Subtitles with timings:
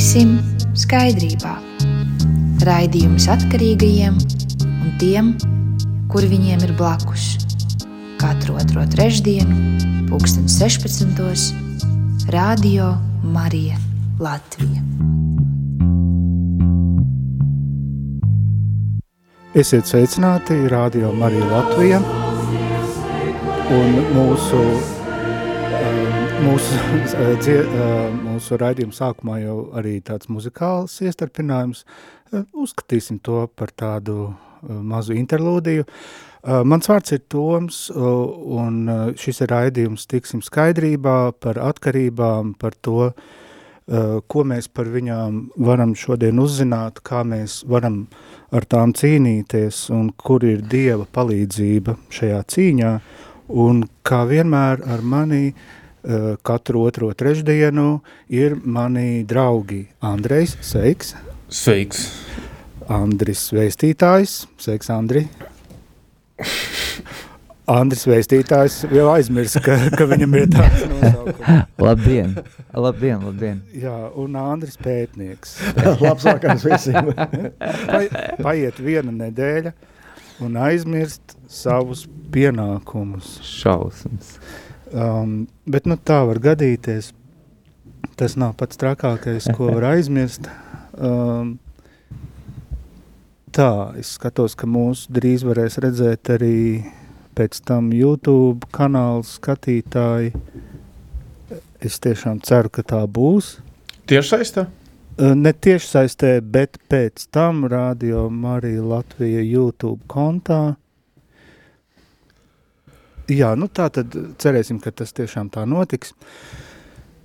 [0.00, 0.30] Tiksim
[0.80, 1.50] skaidrībā.
[2.64, 4.14] Raidījums atkarīgajiem
[4.64, 5.26] un tiem,
[6.08, 7.26] kur viņiem ir blakus.
[8.16, 9.58] Katru otro trešdienu,
[10.08, 11.52] pulksten 16.
[12.32, 13.76] Radio Marija
[14.24, 14.80] Latvija.
[19.52, 22.00] Esiet sveicināti Radio Marija Latvija
[23.76, 24.64] un mūsu
[26.40, 26.76] Mūsu,
[27.44, 27.58] dzie,
[28.40, 31.84] mūsu raidījuma sākumā jau arī tāds muzikāls iestarpinājums.
[32.56, 34.32] Uzskatīsim to par tādu
[34.64, 35.84] mazu interlūdiju.
[36.64, 38.78] Mans vārds ir Toms, un
[39.20, 43.10] šis ir raidījums tiksim skaidrībā par atkarībām, par to,
[44.30, 48.06] ko mēs par viņām varam šodien uzzināt, kā mēs varam
[48.56, 52.94] ar tām cīnīties un kur ir Dieva palīdzība šajā cīņā.
[53.60, 55.68] Un kā vienmēr ar mani uh,
[56.46, 58.00] katru otro trešdienu
[58.32, 61.14] ir mani draugi Andrejs, sveiks.
[61.50, 62.06] Sveiks.
[62.90, 65.26] Andris Vēstītājs, sveiks Andri.
[67.70, 71.68] Andris Vēstītājs jau aizmirst, ka, ka viņam ir tāds nosaukums.
[71.78, 72.32] labdien,
[72.74, 73.60] labdien, labdien.
[73.78, 75.54] Jā, un Andris Pētnieks.
[76.02, 77.12] Labs vakars visiem.
[77.14, 78.00] Pa,
[78.42, 79.74] paiet viena nedēļa
[80.42, 83.36] un aizmirst savus pienākumus.
[83.46, 84.34] Šausmas.
[84.90, 87.12] Um, bet nu, tā var gadīties.
[88.18, 90.48] Tas nav pats trakākais, ko var aizmirst.
[90.98, 91.58] Um,
[93.54, 96.56] tā, es skatos, ka mūs drīz varēs redzēt arī
[97.38, 100.34] pēc tam YouTube kanāla skatītāji.
[101.80, 103.54] Es tiešām ceru, ka tā būs.
[104.10, 104.66] Tiešsaistē?
[105.20, 110.79] Uh, ne tiešsaistē, bet pēc tam Radio Marija Latvija YouTube kontā.
[113.30, 116.14] Jā, nu tā tad cerēsim, ka tas tiešām tā notiks.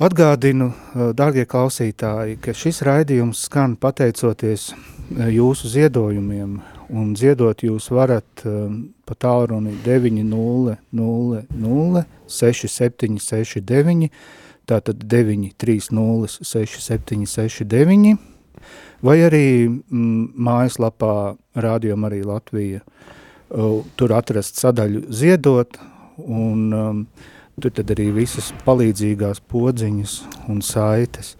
[0.06, 0.74] Atgādinu,
[1.16, 4.74] dārgie klausītāji, ka šis raidījums skan pateicoties
[5.32, 6.58] jūsu ziedojumiem,
[6.92, 10.76] un ziedot jūs varat pa tālruni 900
[12.28, 14.12] 6769,
[14.68, 18.18] tātad 930 6769,
[19.06, 19.48] vai arī
[19.90, 21.16] mājaslapā
[21.56, 22.84] Rādio Marija Latvija.
[23.96, 25.78] Tur atrast sadaļu ziedot,
[26.18, 27.04] un um,
[27.62, 30.16] tur tad arī visas palīdzīgās podziņas
[30.52, 31.36] un saites.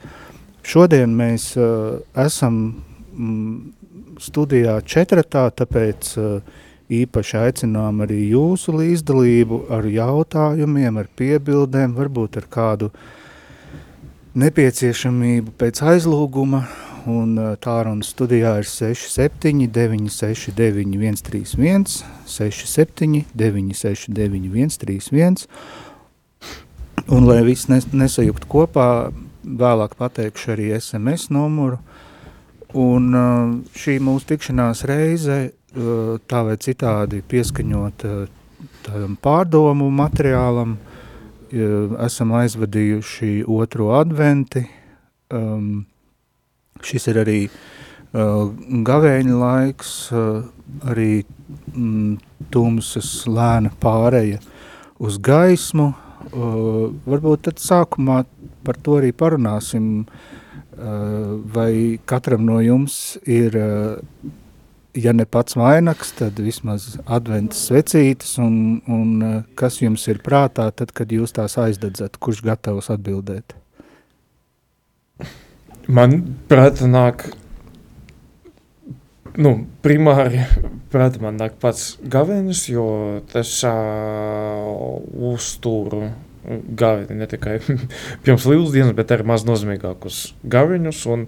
[0.66, 2.60] Šodien mēs uh, esam
[3.14, 3.58] mm,
[4.24, 6.56] studijā četratā, tāpēc uh,
[6.92, 12.92] īpaši aicinām arī jūsu līdzdalību ar jautājumiem, ar piebildēm, varbūt ar kādu
[14.36, 16.66] nepieciešamību pēc aizlūguma,
[17.08, 25.46] un tārunas studijā ir 67 969 131, 67 969 131,
[27.16, 29.12] un lai viss nes, nesajukt kopā,
[29.46, 31.78] vēlāk pateikšu arī SMS numuru,
[32.76, 33.14] un
[33.78, 35.38] šī mūsu tikšanās reize
[36.28, 38.06] tā vai citādi pieskaņot
[38.86, 40.78] tādam pārdomu materiālam,
[42.06, 44.64] esam aizvadījuši otro adventi,
[45.34, 45.86] um,
[46.84, 48.50] Šis ir arī uh,
[48.86, 50.44] gavēņa laiks, uh,
[50.92, 51.24] arī
[51.72, 52.18] mm,
[52.52, 54.42] tumsas lēna pāreja
[55.00, 55.94] uz gaismu.
[56.36, 58.24] Uh, varbūt tad sākumā
[58.66, 64.36] par to arī parunāsim, uh, vai katram no jums ir, uh,
[64.96, 70.70] ja ne pats vainags, tad vismaz adventas svecītes, un, un uh, kas jums ir prātā,
[70.72, 73.58] tad, kad jūs tās aizdedzat, kurš gatavs atbildēt?
[75.86, 76.18] Man
[76.50, 77.28] prātā nāk,
[79.38, 80.42] nu, primāri
[80.94, 82.88] prātā man nāk pats gavenis, jo
[83.32, 84.72] tas uh,
[85.34, 86.08] uzturu
[86.80, 87.58] gaveni ne tikai
[88.26, 90.22] pirms lieldienas, bet arī maz nozīmīgākus
[90.56, 91.28] gaveņus, un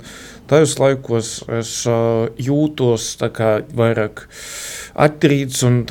[0.50, 4.28] tajos laikos es uh, jūtos kā vairāk
[5.08, 5.84] attīrīts un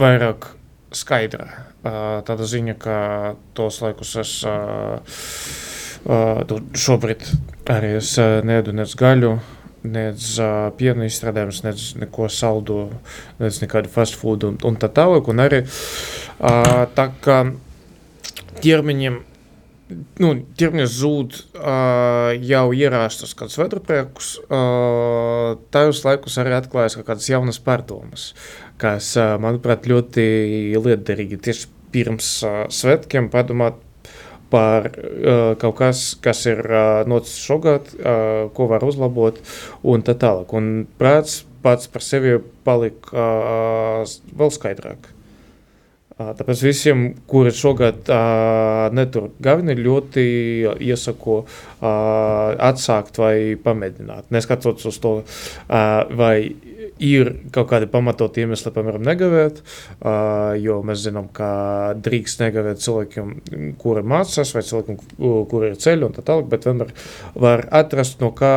[0.00, 0.50] vairāk
[0.94, 1.50] skaidra.
[1.84, 2.98] Uh, tāda ziņa, ka
[3.56, 4.96] tos laikus es uh,
[6.08, 7.26] uh, šobrīd
[7.64, 8.10] Arī es
[8.44, 9.38] nedu nec gaļu,
[9.88, 12.90] nec uh, piena izstrādājumus, nec neko saldu,
[13.40, 15.30] nec nekādu fast food un, un tā tālāk.
[15.32, 17.38] Un arī uh, tā kā
[18.62, 19.20] ķermeņiem,
[20.22, 27.30] nu, ķermenis zūd uh, jau ierāstas kāds vedrapriekus, uh, tajos laikus arī atklājas kaut kādas
[27.30, 28.30] jaunas pārdomas,
[28.80, 30.26] kas, uh, manuprāt, ļoti
[30.78, 33.80] liederīgi tieši pirms uh, svētkiem padomāt
[34.54, 39.40] par uh, kaut kas, kas ir uh, noticis šogad, uh, ko var uzlabot,
[39.82, 40.54] un tā tālāk.
[40.54, 42.36] Un prāts pats par sevi
[42.66, 43.24] palika
[44.04, 45.13] uh, vēl skaidrāk.
[46.14, 50.22] Tāpēc visiem, kuri šogad uh, netur gavni, ļoti
[50.86, 51.48] iesaku uh,
[52.62, 54.28] atsākt vai pamēģināt.
[54.30, 56.36] Neskatoties uz to, uh, vai
[57.02, 61.48] ir kaut kādi pamatoti iemesli, piemēram, negavēt, uh, jo mēs zinām, ka
[62.06, 63.34] drīkst negavēt cilvēkiem,
[63.82, 65.02] kuri mācās, vai cilvēkiem,
[65.50, 66.94] kuri ir ceļu un tā tālāk, bet vienmēr
[67.34, 68.54] var atrast, no kā,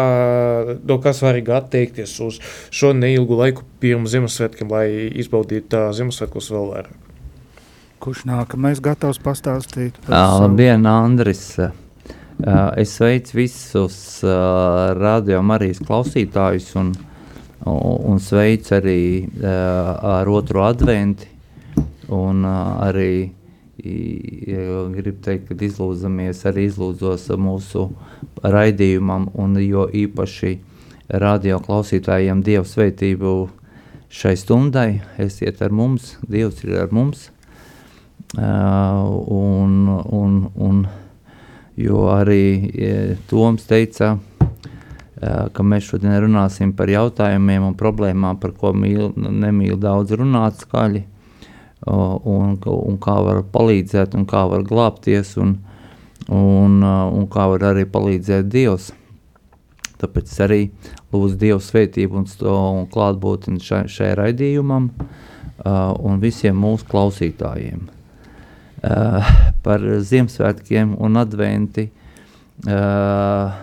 [0.77, 2.37] no kā svarīgi atteikties uz
[2.69, 4.87] šo neilgu laiku pirms Ziemassvētkiem, lai
[5.25, 7.06] izbaudītu uh, Ziemassvētkus vēl vairāk.
[7.97, 9.95] Kurš nākamais gatavs pastāstīt?
[10.07, 11.57] Labdien, Andris!
[12.77, 16.91] Es sveicu visus radio Marijas klausītājus un,
[17.65, 19.01] un sveicu arī
[19.41, 21.31] ar otro adventi.
[22.13, 23.33] Un arī
[23.81, 27.87] gribu teikt, ka izlūdzamies arī izlūdzos mūsu
[28.45, 30.53] raidījumam un jo īpaši
[31.09, 33.33] radio klausītājiem Dievu sveitību
[34.13, 35.01] šai stundai.
[35.17, 37.31] Esiet ar mums, Dievs ir ar mums.
[38.35, 40.87] Uh, un, un, un,
[41.79, 48.73] jo arī Toms teica, uh, ka mēs šodien runāsim par jautājumiem un problēmām, par ko
[48.75, 51.05] mīl, nemīl daudz runāt skaļi,
[51.87, 55.55] uh, un, un kā var palīdzēt, un kā var glābties, un,
[56.27, 58.91] un, un kā var arī palīdzēt Dievs.
[60.03, 60.63] Tāpēc arī
[61.15, 67.93] lūdzu Dievu svētību un, un klātbūtni šai, šai raidījumam uh, un visiem mūsu klausītājiem
[68.83, 69.31] uh,
[69.63, 71.87] par Ziemassvētkiem un Adventi.
[72.67, 73.53] Uh,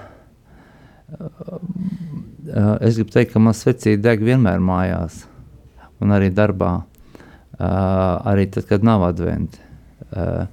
[1.18, 5.24] uh, es gribu teikt, ka man svecīja deg vienmēr mājās
[6.02, 6.82] un arī darbā,
[7.56, 9.60] arī tad, kad nav Adventi.
[10.10, 10.44] Uh,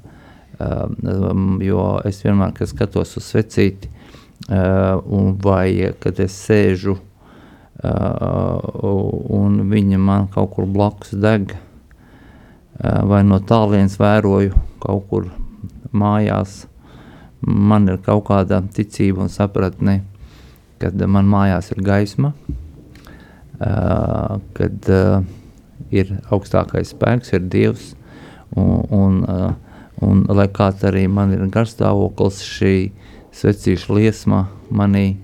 [1.66, 3.90] jo es vienmēr, kad skatos uz svecīti,
[4.48, 6.96] un vai kad es sēžu
[9.42, 11.56] un viņa man kaut kur blakus deg,
[12.82, 15.30] vai no tālienes vēroju kaut kur
[15.94, 16.66] mājās.
[17.42, 20.02] Man ir kaut kāda ticība un sapratne,
[20.82, 22.34] kad man mājās ir gaisma,
[23.58, 24.92] kad
[25.92, 27.92] ir augstākais spēks, ir Dievs,
[28.58, 29.22] un, un,
[30.06, 32.76] un lai kāds arī man ir garstāvoklis, šī
[33.36, 35.16] svecīša liesma manī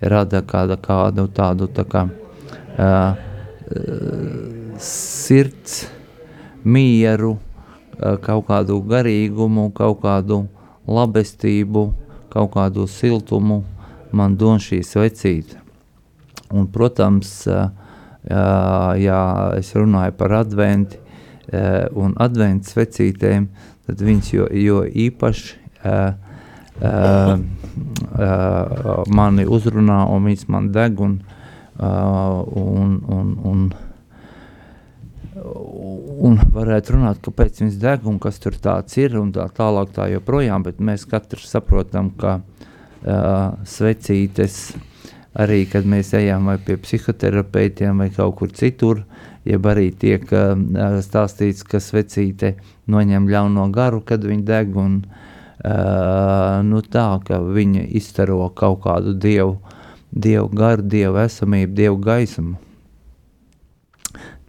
[0.00, 3.16] rada kāda, kādu tādu tā kā uh,
[4.78, 5.86] sirds
[6.66, 7.38] mieru,
[8.00, 10.46] eh, kaut kādu garīgumu, kaut kādu
[10.86, 11.86] labestību,
[12.30, 13.62] kaut kādu siltumu
[14.12, 15.62] man dod šī svecīta.
[16.50, 17.70] Un, protams, eh,
[18.26, 19.20] ja
[19.56, 20.98] es runāju par adventu
[21.52, 23.48] eh, un adventu svecītēm,
[23.86, 25.54] tad viņas jo, jo īpaši
[29.06, 31.20] mani uzrunā un viņas man deg un,
[31.78, 33.62] un, un, un
[36.26, 40.08] un varētu runāt, kāpēc viņas deg un kas tur tāds ir un tā tālāk tā
[40.12, 44.76] joprojām, bet mēs katrs saprotam, ka uh, svecītes
[45.36, 49.04] arī, kad mēs ejam vai pie psihoterapeitiem vai kaut kur citur,
[49.46, 50.56] jeb arī tiek uh,
[51.04, 52.56] stāstīts, ka svecīte
[52.90, 59.16] noņem ļauno garu, kad viņi deg un uh, nu tā, ka viņa izstaro kaut kādu
[59.16, 59.58] dievu,
[60.12, 62.65] dievu garu, dievu esamību, dievu gaismu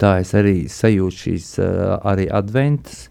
[0.02, 3.08] tā es arī sajūtu šīs uh, arī adventas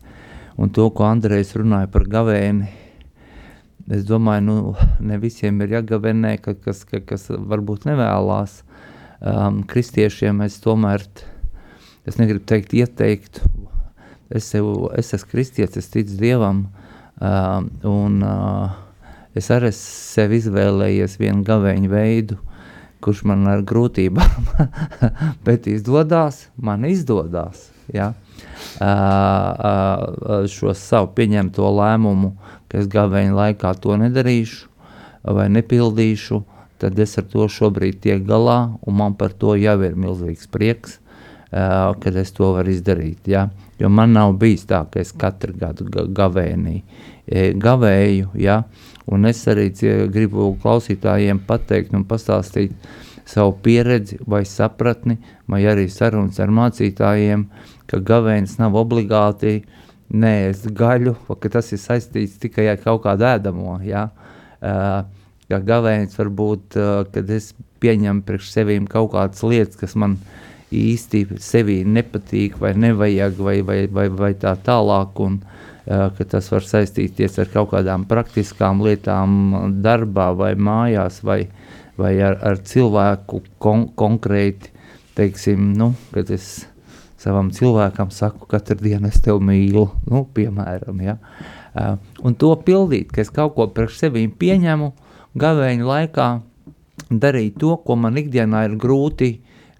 [0.56, 2.68] un to, ko Andrejs runāja par gavēni.
[3.92, 4.56] Es domāju, nu,
[5.04, 8.62] ne visiem ir jāgavenē, ka, kas, ka, kas varbūt nevēlās.
[9.20, 11.04] Um, kristiešiem es tomēr,
[12.08, 13.40] es negribu teikt ieteikt,
[14.28, 14.66] es, sev,
[14.98, 16.66] es esmu kristietis, es ticu Dievam,
[17.20, 18.74] um, un uh,
[19.38, 22.40] es arī sev izvēlējies vienu gavēņu veidu,
[23.04, 24.50] kurš man ar grūtībām,
[25.46, 27.68] bet izdodas, man izdodas.
[27.92, 28.12] Ja?
[28.80, 32.34] Uh, uh, šo savu pieņemto lēmumu,
[32.68, 34.66] ka es gavēņa laikā to nedarīšu
[35.36, 36.42] vai nepildīšu,
[36.82, 40.98] tad es ar to šobrīd tiek galā, un man par to jau ir milzīgs prieks,
[41.52, 43.28] uh, kad es to varu izdarīt.
[43.30, 43.48] Ja?
[43.78, 46.80] Jo man nav bijis tā, ka es katru gadu gavēnī
[47.26, 48.62] gavēju, ja?
[49.06, 49.70] Un es arī
[50.10, 52.72] gribu klausītājiem pateikt un pastāstīt
[53.26, 57.46] savu pieredzi vai sapratni, vai arī sarunas ar mācītājiem,
[57.86, 59.60] ka gavēnis nav obligāti
[60.10, 63.80] neēst gaļu, ka tas ir saistīts tikai ar kaut kādu ēdamo.
[63.86, 64.08] Ja?
[64.62, 65.02] Uh,
[65.50, 70.16] ka gavēnis var būt, uh, kad es pieņemu priekš sevīm kaut kādas lietas, kas man
[70.74, 75.20] īsti sevī nepatīk vai nevajag vai, vai, vai, vai tā tālāk.
[75.22, 75.40] Un,
[75.86, 79.36] ka tas var saistīties ar kaut kādām praktiskām lietām,
[79.84, 81.44] darbā vai mājās, vai,
[81.98, 84.72] vai ar, ar cilvēku kon konkrēti.
[85.16, 86.66] Teiksim, nu, kad es
[87.16, 91.16] savam cilvēkam saku, katru dienu es tevi mīlu, nu, piemēram, ja.
[92.20, 94.90] Un to pildīt, ka es kaut ko priekš sevīm pieņemu,
[95.40, 96.28] gavēņa laikā
[97.10, 99.30] darīt to, ko man ikdienā ir grūti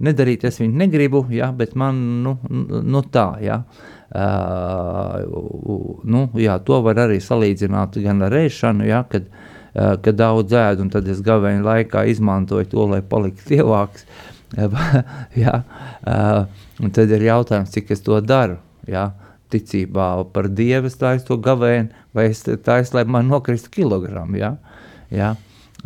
[0.02, 3.62] nedarīt, es viņu negribu, ja, bet man, nu, nu tā, ja.
[4.06, 10.54] Uh, nu, jā, to var arī salīdzināt gan ar ēšanu, ja, kad, uh, kad daudz
[10.54, 14.06] ēd, un tad es gavēņa laikā izmantoju to, lai paliktu ievāks.
[15.44, 15.60] ja,
[16.06, 18.60] uh, un tad ir jautājums, cik es to daru.
[18.86, 19.10] Ja,
[19.50, 24.38] ticībā par Dievu es taisu to gavēnu, vai es taisu, lai man nokristu kilogramu.
[24.38, 24.54] Ja,
[25.10, 25.34] ja.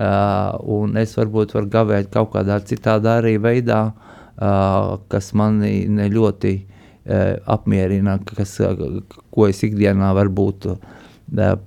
[0.00, 6.07] Uh, un es varbūt varu gavēt kaut kādā citādā arī veidā, uh, kas mani ne
[6.09, 10.78] ļoti uh, apmierina, kas, uh, ko es ikdienā varbūt uh,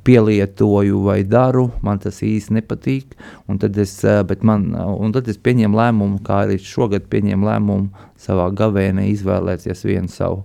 [0.07, 3.13] pielietoju vai daru, man tas īsti nepatīk.
[3.45, 8.09] Un tad, es, uh, man, un tad es pieņemu lēmumu, kā arī šogad pieņemu lēmumu
[8.17, 10.41] savā gavēnē izvēlēties vienu savu,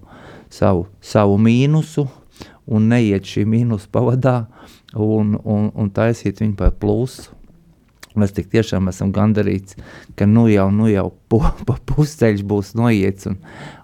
[0.52, 2.04] savu, savu mīnusu
[2.68, 4.42] un neiet šī mīnusu pavadā
[4.92, 7.37] un, un, un taisīt viņu par plusu
[8.18, 9.76] Mēs tik tiešām esam gandarīti,
[10.16, 13.38] ka nu jau, nu jau pu, pa pusceļš būs noiets, un,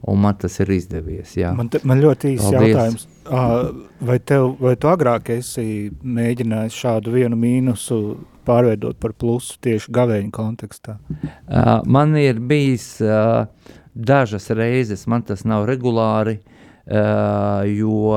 [0.08, 1.36] un man tas ir izdevies.
[1.38, 1.52] Jā.
[1.56, 3.08] Man, te, man ļoti īsts jautājums.
[4.04, 8.00] Vai, tev, vai tu agrāk esi mēģinājis šādu vienu mīnusu
[8.44, 10.98] pārveidot par plusu tieši gavēņu kontekstā?
[11.88, 12.98] Man ir bijis
[13.94, 16.40] dažas reizes, man tas nav regulāri,
[16.84, 18.12] jo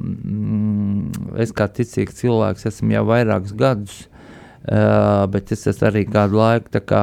[0.00, 4.06] mm, es kā ticīgs cilvēks esmu jau vairākus gadus
[4.68, 7.02] bet es esmu arī kādu laiku tā kā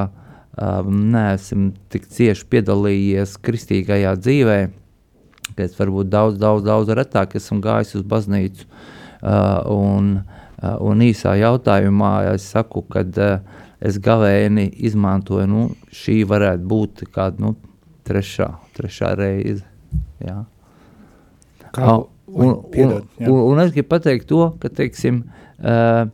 [0.60, 4.60] um, neesmu tik cieši piedalījies kristīgajā dzīvē,
[5.56, 8.68] ka es varbūt daudz, daudz, daudz retāk esmu gājis uz baznīcu.
[9.26, 10.10] Uh, un,
[10.62, 17.42] un īsā jautājumā es saku, ka uh, es gavēni izmantoju, nu, šī varētu būt kāda
[17.48, 17.56] nu,
[18.06, 19.64] trešā, trešā reize.
[20.24, 20.44] Jā.
[21.76, 22.94] Kā, uh, un, un,
[23.26, 25.24] un, un es gribu pateikt to, ka, teiksim,
[25.60, 26.06] uh,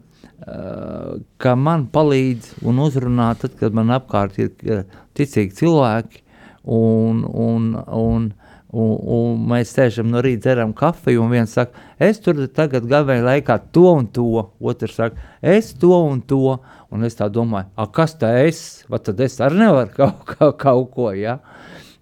[0.41, 4.85] ka man palīdz un uzrunā tad, kad man apkārt ir
[5.17, 6.23] ticīgi cilvēki
[6.63, 8.25] un, un, un,
[8.71, 13.27] un, un mēs sēžam no rīta, dzeram kafiju, un viens saka, es tur tagad gavēju
[13.27, 14.27] laikā to un to,
[14.59, 16.57] otrs saka, es to un to,
[16.91, 20.57] un es tā domāju, a, kas tā es, vai tad es arī nevaru kaut, kaut,
[20.61, 21.37] kaut ko, ja?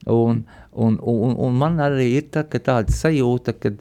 [0.07, 3.75] Un, un, un, un man arī ir tā, tāda sajūta, ka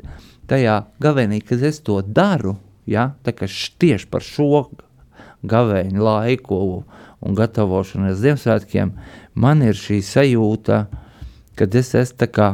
[0.50, 2.56] tajā gavēnī, kad es to daru,
[2.88, 3.10] Ja?
[3.24, 4.68] Tieši par šo
[5.48, 6.60] gavēņu laiku
[7.18, 8.94] un gatavošanos Ziemassvētkiem
[9.38, 10.86] man ir šī sajūta,
[11.58, 12.48] ka es esmu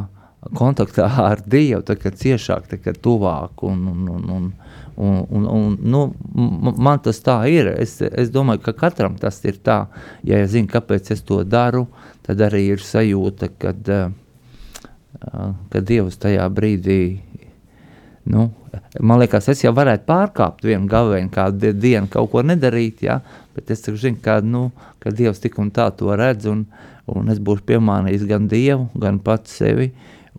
[0.53, 3.63] kontaktā ar Dievu, tā kā ciešāk, tā kā tuvāk.
[3.65, 4.51] Un, un, un, un,
[4.97, 6.03] un, un, un, nu,
[6.77, 7.71] man tas tā ir.
[7.81, 9.85] Es, es domāju, ka katram tas ir tā.
[10.27, 11.87] Ja es zinu, kāpēc es to daru,
[12.27, 13.89] tad arī ir sajūta, kad,
[15.73, 17.01] ka Dievs tajā brīdī
[18.25, 18.49] Nu,
[19.01, 23.19] man liekas, es jau varētu pārkāpt vienu gavēnu, kādu dienu kaut ko nedarīt, ja?
[23.55, 24.71] bet es zinu, ka, nu,
[25.03, 26.65] ka Dievs tik un tā to redz, un,
[27.07, 29.91] un es būšu piemānījis gan Dievu, gan pats sevi,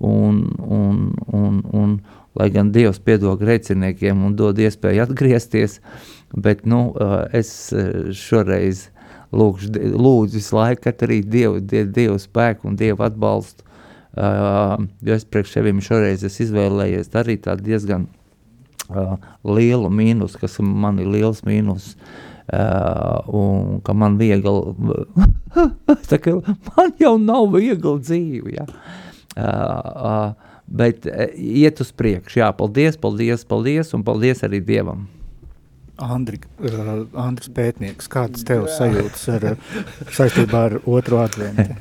[0.02, 1.94] un, un, un, un
[2.36, 5.80] lai gan Dievs piedod grēciniekiem un dod iespēju atgriezties,
[6.34, 6.90] bet nu,
[7.38, 7.54] es
[8.26, 8.88] šoreiz
[9.36, 13.65] lūkšu, lūdzu visu laiku arī Dievu, Dievu spēku un Dievu atbalstu,
[14.16, 18.06] Uh, jo es priekš sevim šoreiz izvēlējies darīt tādu diezgan
[18.88, 21.96] uh, lielu mīnusu, kas man ir liels mīnus.
[22.46, 24.52] Uh, un ka man viegli,
[26.24, 26.36] ka
[26.70, 28.54] man jau nav viegli dzīve.
[28.56, 28.68] Ja?
[29.36, 35.08] Uh, uh, bet uh, iet uz priekšu, jā, paldies, paldies, paldies, un paldies arī Dievam.
[36.00, 39.50] Andri, uh, Andris Pētnieks, kādas tev sajūtas ar,
[40.14, 41.76] saistībā ar otro adventu?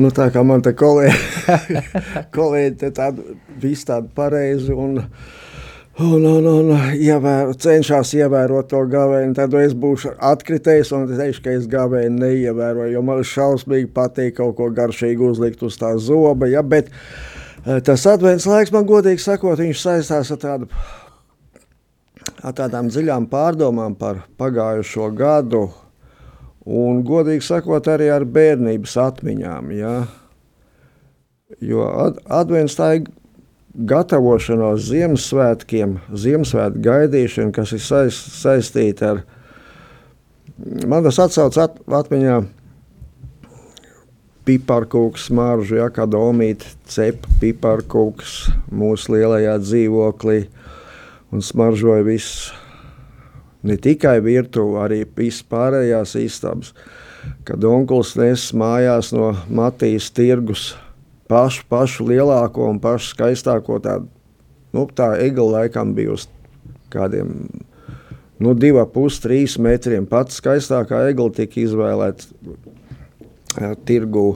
[0.00, 1.80] Nu, tā kā man te kolēģi,
[2.36, 5.02] kolēģi te tādu, visu tādu pareizi un,
[6.00, 11.58] un, un, un ievēro, cenšas ievērot to gavēni, tad es būšu atkritējis un teikšu, ka
[11.58, 16.64] es gavēni neievēroju, jo man šausmīgi patīk kaut ko garšīgi uzlikt uz tā zoba, ja,
[16.64, 20.72] bet eh, tas advents laiks man godīgi sakot, viņš saistās ar tādu
[22.42, 25.66] ar tādām dziļām pārdomām par pagājušo gadu,
[26.62, 29.72] Un, godīgi sakot, arī ar bērnības atmiņām.
[29.74, 29.96] Ja?
[31.62, 33.10] Jo ad, advents tā ir
[33.88, 39.22] gatavošanās Ziemassvētkiem, Ziemassvētku gaidīšana, kas ir saist, saistīta ar,
[40.86, 42.38] man tas atsauc at, atmiņā
[44.46, 48.38] piparkūks smaržu, ja, kad omīt cep piparkūks
[48.74, 50.42] mūsu lielajā dzīvoklī
[51.32, 52.61] un smaržoja visu
[53.62, 56.72] ne tikai virtuve, arī vispārējās istabas.
[57.46, 60.72] Kad onkulis nes mājās no Matijas tirgus
[61.30, 64.08] pašu, pašu lielāko un pašu skaistāko tādu,
[64.74, 66.26] nu, tā egla laikam bija uz
[66.92, 67.30] kādiem,
[68.42, 70.06] nu, divi pus, trīs metriem.
[70.10, 74.26] Pats skaistākā egla tika izvēlēta uh, tirgū.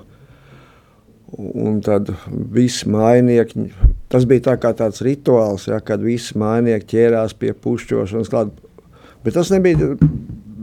[1.37, 2.13] Un tad
[2.55, 3.67] visi mājnieki,
[4.09, 8.31] tas bija tā kā tāds rituāls, ja, kad visi mājnieki ķērās pie pušķošanas.
[8.31, 8.55] Klāt.
[9.27, 9.97] Bet tas nebija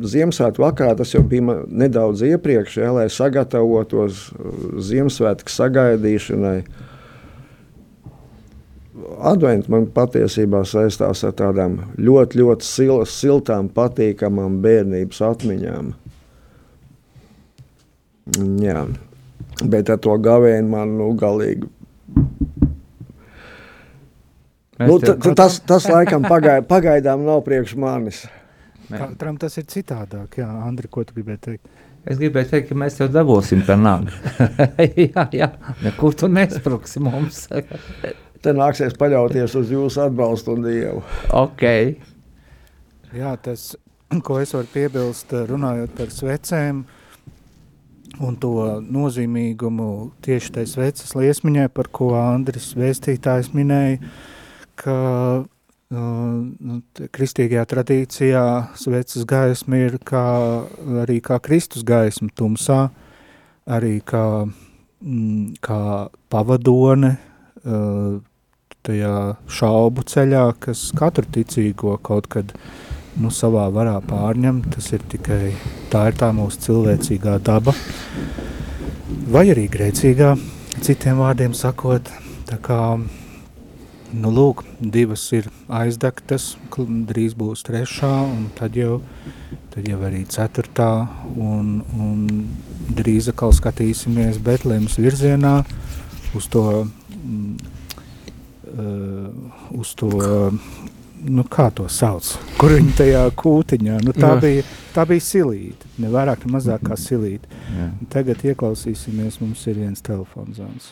[0.03, 4.29] Ziemassvētku vakarā, tas jau bija nedaudz iepriekš, ja, lai sagatavotos
[4.87, 6.57] Ziemassvētku sagaidīšanai.
[9.23, 15.93] Advents man patiesībā saistās ar tādām ļoti, ļoti sil, siltām, patīkamām bērnības atmiņām.
[18.63, 18.85] Jā.
[19.63, 21.67] Bet ar to gavēnu man nu, galīgi.
[24.83, 24.97] Nu,
[25.37, 28.23] tas, tas laikam pagaid, pagaidām nav priekš manis.
[28.91, 30.39] Katram tas ir citādāk.
[30.41, 31.69] Jā, Andri, ko tu gribēji teikt?
[32.03, 34.11] Es gribēju teikt, ka mēs jau dabūsim par naudu.
[35.05, 35.47] jā, jā,
[35.85, 37.45] nekur tu nespruksi mums.
[38.43, 41.03] Te nāksies paļauties uz jūsu atbalstu un Dievu.
[41.39, 41.63] Ok.
[43.15, 43.69] Jā, tas,
[44.25, 46.83] ko es varu piebilst, runājot par svecēm,
[48.19, 49.89] un to nozīmīgumu
[50.25, 54.01] tieši tai sveces liesmiņai, par ko Andris vēstītājs minēja,
[54.81, 54.97] ka
[55.93, 58.43] uh, kristīgajā tradīcijā
[58.79, 60.25] sveces gaisma ir kā,
[61.05, 62.87] arī kā Kristus gaisma tumsā,
[63.69, 64.25] arī kā,
[65.01, 67.15] mm, kā pavadone
[68.83, 72.51] tajā šaubu ceļā, kas katru ticīgo kaut kad
[73.19, 74.69] nu, savā varā pārņemt.
[74.75, 75.53] Tas ir tikai
[75.93, 77.75] tā, ir tā mūsu cilvēcīgā daba,
[79.31, 80.33] vai arī grēcīgā,
[80.83, 82.11] citiem vārdiem sakot.
[82.49, 82.79] Tā kā,
[84.13, 86.53] nu, lūk, divas ir aizdegtas,
[87.09, 88.99] drīz būs trešā, un tad jau,
[89.73, 90.91] tad jau arī ceturtā,
[91.35, 92.25] un, un
[92.93, 95.55] drīz atkal skatīsimies Betlēmas virzienā
[96.37, 96.65] uz to,
[97.19, 97.55] mm,
[98.73, 100.11] uh, uz to
[101.23, 102.27] nu, kā to sauc,
[102.59, 104.41] kur viņi tajā kūtiņā, nu, tā, Jā.
[104.43, 107.49] bija, tā bija silīte, ne vairāk, ne mazāk kā silīte.
[107.71, 107.89] Jā.
[108.13, 110.91] Tagad ieklausīsimies, mums ir viens telefons zvans.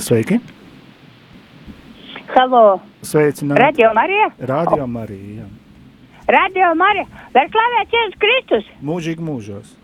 [0.00, 0.40] Sveiki!
[2.32, 2.80] Halo!
[3.02, 3.60] Sveicināti!
[3.60, 4.30] Radio Marija?
[4.38, 5.44] Radio Marija.
[6.26, 8.68] Radio Marija, var klavēt Jēzus Kristus?
[8.80, 9.74] Mūžīgi mūžos.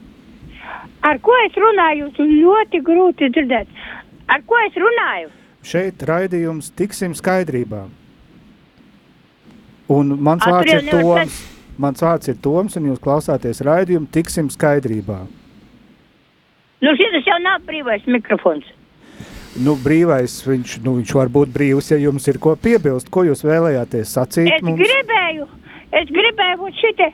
[1.05, 2.09] Ar ko es runāju?
[2.17, 3.69] Ļoti grūti dzirdēt.
[4.33, 5.29] Ar ko es runāju?
[5.67, 7.85] Šeit raidījums tiksim skaidrībā.
[9.91, 11.41] Un mans vārds ir Toms.
[11.81, 15.23] Mans vārds ir Toms, un jūs klausāties raidījumu, tiksim skaidrībā.
[16.81, 18.65] Nu, šis jau nav brīvais mikrofons.
[19.59, 23.11] Nu, brīvais, viņš, nu, viņš var būt brīvs, ja jums ir ko piebilst.
[23.11, 24.79] Ko jūs vēlējāties sacīt es mums?
[24.79, 25.49] Gribēju,
[25.99, 27.09] es gribēju būt šitie,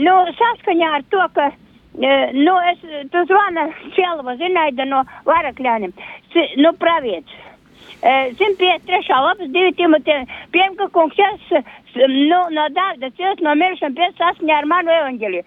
[0.00, 1.50] nu, saskaņā ar to, ka,
[2.00, 2.80] e, nu, es,
[3.12, 5.92] tu zvana Čelva Zinaida no Varakļāniem,
[6.64, 7.40] nu, pravietis.
[8.02, 9.04] 153.
[9.22, 11.52] lapas, 2 Timotiem, Piemka kungs, es
[12.08, 15.44] nu, no Dāvida cilvēks no miršana pēc saskaņā ar manu evaņģeliju.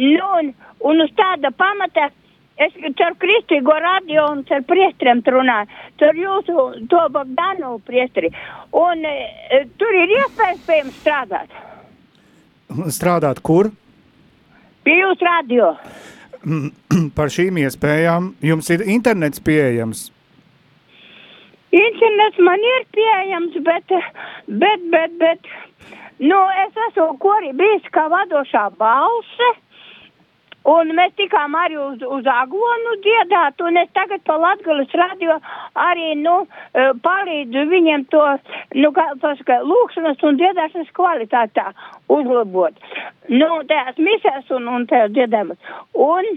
[0.00, 0.48] Nu, un,
[0.88, 2.08] un uz tāda pamata
[2.56, 5.68] es caur kristīgo radio un caur priestriem runāju,
[6.00, 8.32] caur jūsu to Bogdanu priestri.
[8.72, 11.62] Un e, tur ir iespējams strādāt.
[12.92, 13.70] Strādāt kur?
[14.86, 15.72] Pie jūsu radio.
[17.16, 20.10] Par šīm iespējām jums ir internets pieejams.
[21.76, 23.94] Internets man ir pieejams, bet,
[24.46, 25.48] bet, bet, bet,
[26.22, 29.50] nu, es esmu korī bijis kā vadošā balse,
[30.70, 35.38] un mēs tikām arī uz, uz aglonu dziedāt, un es tagad pa Latgalis radio
[35.86, 36.40] arī, nu,
[36.74, 38.24] e, palīdzu viņiem to,
[38.80, 41.70] nu, kā pasaka, lūkšanas un dziedāšanas kvalitātā
[42.18, 42.76] uzlabot.
[43.30, 45.72] Nu, tajās misēs un, un tajās dziedājumus.
[45.94, 46.36] Un,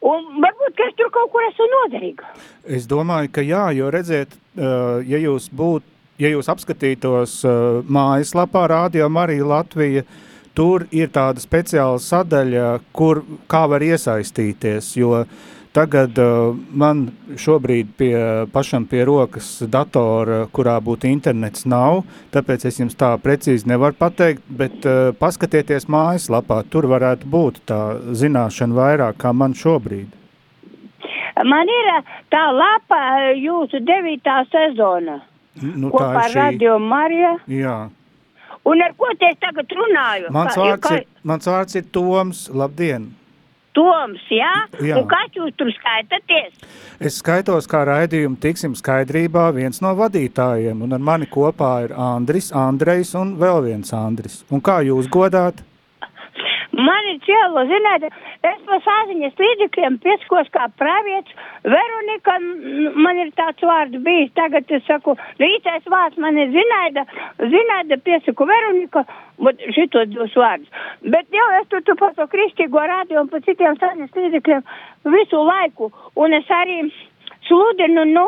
[0.00, 2.30] Un varbūt, ka es tur kaut kur esmu noderīga.
[2.64, 5.84] Es domāju, ka jā, jo redziet, ja jūs būtu,
[6.22, 7.42] ja jūs apskatītos
[7.84, 10.06] mājaslapā Rādio Marija Latvija,
[10.56, 15.26] tur ir tāda speciāla sadaļa, kur kā var iesaistīties, jo
[15.76, 17.02] Tagad uh, man
[17.36, 18.14] šobrīd pie,
[18.48, 22.00] pašam pie rokas datora, kurā būtu internets, nav.
[22.32, 26.62] Tāpēc es jums tā precīzi nevaru pateikt, bet uh, paskatieties mājaslapā.
[26.72, 27.80] Tur varētu būt tā
[28.22, 30.16] zināšana vairāk kā man šobrīd.
[31.44, 35.20] Man ir uh, tā lapa uh, jūsu devītā sezona.
[35.60, 36.40] Nu, Kopā ar šī...
[36.40, 37.36] Radio Marija.
[37.52, 37.78] Jā.
[38.66, 40.32] Un ar ko te es tagad runāju?
[40.34, 40.98] Mans vārds, kā...
[40.98, 42.48] ir, mans vārds ir Toms.
[42.50, 43.12] Labdien!
[43.76, 44.52] Toms, jā?
[44.80, 44.96] jā.
[44.96, 46.54] Un kā jūs tur skaitaties?
[46.96, 52.48] Es skaitos kā raidījumu tiksim skaidrībā viens no vadītājiem, un ar mani kopā ir Andris,
[52.56, 54.40] Andrejs un vēl viens Andris.
[54.48, 55.60] Un kā jūs godāt?
[56.72, 58.08] Man ir cielo, ziniet,
[58.44, 61.36] es pa saziņas līdzekļiem pieskos kā pravietis.
[61.62, 62.36] Veronika,
[62.96, 67.06] man ir tāds vārds bijis, tagad es saku, rītais vārds man ir zinaida,
[67.38, 69.04] zinaida piesaku Veronika,
[69.76, 70.70] šito dos vārdus.
[71.02, 74.66] Bet jau es tur, tur pa to kristīgo radio un pa citiem saziņas līdzekļiem
[75.16, 76.82] visu laiku, un es arī
[77.46, 78.26] sludinu, nu,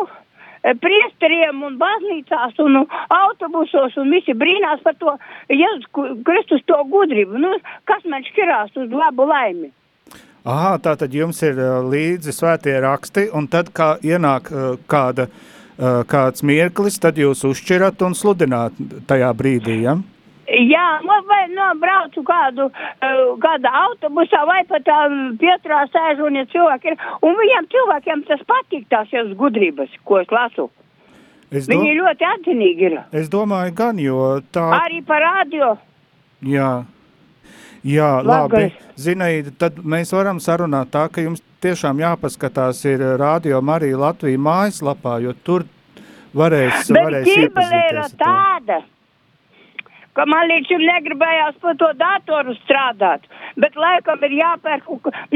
[0.63, 5.17] priesteriem un baznīcās un autobusos un visi brīnās par to
[5.53, 5.89] Jēzus
[6.27, 7.39] Kristus to gudrību.
[7.39, 7.55] Nu,
[7.89, 9.71] kas man šķirās uz labu laimi?
[10.49, 15.31] Aha, tā tad jums ir eh, līdzi svētie raksti, un tad, kā ienāk eh, kāda,
[16.11, 19.93] kāds mirklis, tad jūs uzšķirat un sludināt tajā brīdī, ja?
[20.49, 20.87] Jā,
[21.29, 22.71] vai nobraucu kādu,
[23.43, 24.87] kādā autobusā vai pat
[25.41, 30.23] pietrā sēžu un ja cilvēki ir, un viņiem cilvēkiem tas patīk tās jau gudrības, ko
[30.23, 30.71] es lasu.
[31.53, 32.01] Es Viņi dom...
[32.01, 32.97] ļoti atzinīgi ir.
[33.13, 34.65] Es domāju gan, jo tā...
[34.81, 35.75] Arī par radio.
[36.45, 36.73] Jā,
[37.85, 38.71] jā labi.
[38.97, 45.19] Zinaida, tad mēs varam sarunāt tā, ka jums tiešām jāpaskatās ir Radio Marija Latvija mājaslapā,
[45.25, 45.69] jo tur
[46.37, 48.15] varēs, Bet varēs iepazīties.
[48.15, 48.81] Bet tāda.
[48.85, 48.98] To
[50.19, 53.29] ka man līdz šim negribējās par to datoru strādāt,
[53.63, 54.89] bet laikam ir jāpērk,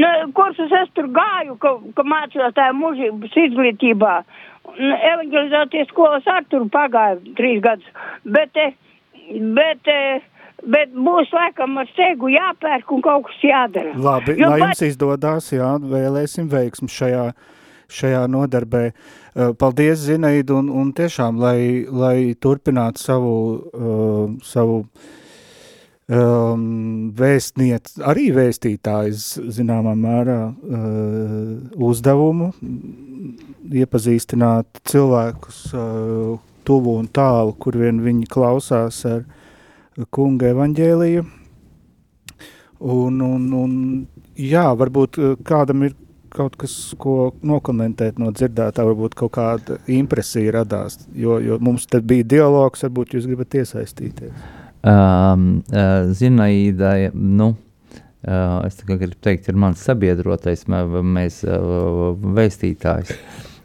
[0.03, 4.17] nu, kursus es tur gāju, ka, ka mācījos tajā mūžības izglītībā.
[4.73, 7.87] Evangelizācijas skolas ar tur pagāju trīs gadus,
[8.35, 8.75] bet, eh,
[9.55, 10.21] bet, eh,
[10.75, 13.95] bet būs laikam ar steigu jāpērk un kaut kas jādara.
[13.95, 14.73] Labi, jo lai pat...
[14.73, 17.27] jums izdodās, jā, vēlēsim veiksmu šajā
[17.93, 18.87] šajā nodarbē.
[18.89, 23.33] Eh, paldies, Zinaida, un, un tiešām, lai, lai turpinātu savu,
[23.73, 24.83] uh, savu
[26.07, 32.51] um, vēstniec, arī vēstītājs, zināmā mērā, uh, uzdevumu,
[33.73, 39.25] iepazīstināt cilvēkus uh, tuvu un tālu, kur vien viņi klausās ar
[40.13, 41.25] kunga evaņģēliju.
[42.83, 43.75] Un, un, un
[44.35, 45.93] jā, varbūt kādam ir
[46.33, 52.01] kaut kas, ko nokomentēt no dzirdētā, varbūt kaut kāda impresija radās, jo, jo mums te
[52.01, 54.33] bija dialogs, varbūt jūs gribat iesaistīties.
[54.83, 63.13] Um, uh, Zinaida, nu, uh, es tikai gribu teikt, ir mans sabiedrotais, mēs uh, vēstītājs.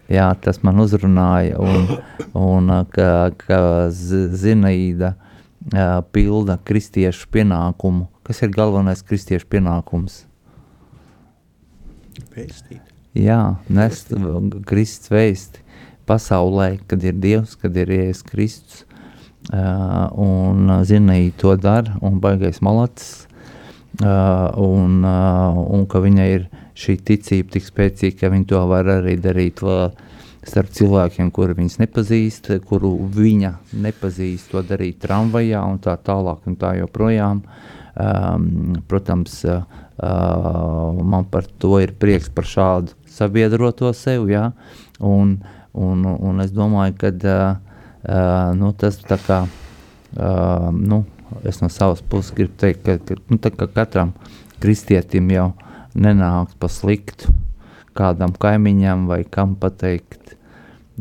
[0.09, 1.90] Jā, tas man uzrunāja, un,
[2.38, 3.11] un ka,
[3.42, 3.59] ka
[3.92, 8.07] Zinaida uh, pilda kristiešu pienākumu.
[8.28, 10.28] Kas ir galvenais kristiešu pienākums?
[12.35, 12.94] Vēstīt.
[13.18, 14.12] Jā, nest
[14.68, 15.64] Kristus vēsti
[16.09, 18.85] pasaulē, kad ir Dievs, kad ir Jēzus Kristus.
[19.48, 23.24] Uh, un Zinēja to dara, un baigais malacis.
[23.98, 26.44] Uh, un, uh, un ka viņai ir
[26.78, 29.88] šī ticība tik spēcīga, ka viņa to var arī darīt vēl
[30.48, 33.54] starp cilvēkiem, kuri viņas nepazīst, kuru viņa
[33.85, 37.42] nepazīst, to darīt tramvajā un tā tālāk un tā joprojām.
[37.99, 39.65] Um, protams, uh,
[39.99, 44.53] Uh, man par to ir prieks par šādu sabiedroto sev, ja?
[45.03, 45.33] un,
[45.75, 47.57] un, un es domāju, ka uh,
[48.07, 49.41] uh, nu, tas tā kā,
[50.15, 51.01] uh, nu,
[51.43, 54.13] es no savas puses gribu teikt, ka, ka, nu, ka katram
[54.63, 55.49] kristietim jau
[55.99, 57.35] nenāk pa sliktu
[57.99, 60.17] kādam kaimiņam vai kam pateikt,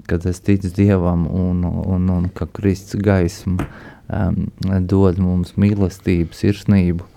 [0.05, 3.67] kad es ticu Dievam un, un, un ka Kristus gaisma
[4.07, 4.45] um,
[4.85, 7.07] dod mums mīlestību, sirsnību,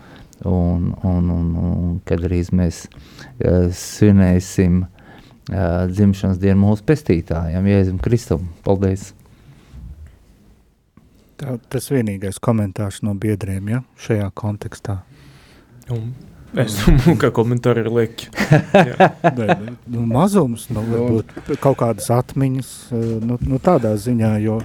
[0.48, 8.00] un, un, un, un kad arī mēs uh, svinēsim uh, dzimšanas dienu mūsu pestītājiem, Jēzum
[8.02, 8.48] Kristum.
[8.66, 9.10] Paldies!
[11.40, 15.00] Tā, tas vienīgais komentārs no biedriem, ja, šajā kontekstā.
[15.90, 16.12] Un
[16.58, 18.30] es domāju, ka komentāri ir lieki.
[19.38, 19.46] nu,
[19.86, 22.72] nu, mazums, nu, varbūt kaut kādas atmiņas,
[23.26, 24.60] nu, nu tādā ziņā, jo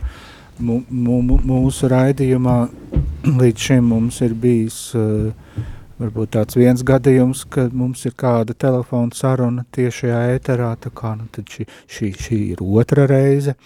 [0.60, 2.58] mūsu raidījumā
[3.26, 5.64] līdz šim mums ir bijis uh,
[6.00, 11.28] varbūt tāds viens gadījums, kad mums ir kāda telefona saruna tiešajā ēterā, tā kā nu,
[11.36, 13.58] tad šī, šī, šī ir otra reize.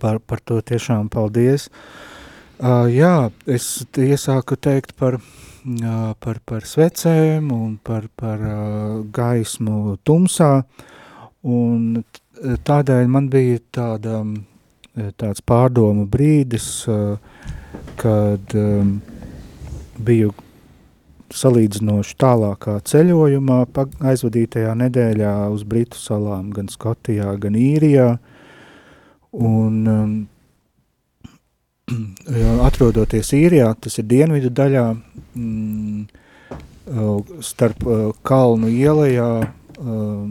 [0.00, 1.68] Par, par to tiešām paldies.
[1.68, 2.13] Uh,
[2.62, 10.62] jā, es iesāku teikt par, uh, par, par svecēm un par, par uh, gaismu tumsā,
[11.42, 12.04] un
[12.40, 14.22] tādēļ man bija tāda,
[15.18, 17.18] tāds pārdomu brīdis, uh,
[17.98, 19.00] kad um,
[19.98, 20.32] biju
[21.34, 23.64] salīdzinoši tālākā ceļojumā,
[24.12, 28.12] aizvadītajā nedēļā uz Britu salām, gan Skotijā, gan Īrijā.
[29.34, 30.14] Un, um,
[32.68, 34.84] atrodoties Īrijā, tas ir dienvidu daļā,
[35.36, 36.04] mm,
[36.88, 39.48] uh, starp uh, kalnu ielajā uh,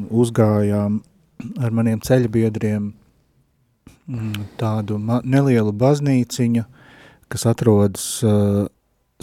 [0.09, 1.01] uzgājām
[1.61, 6.65] ar maniem ceļbiedriem mm, tādu nelielu baznīciņu,
[7.29, 8.05] kas atrodas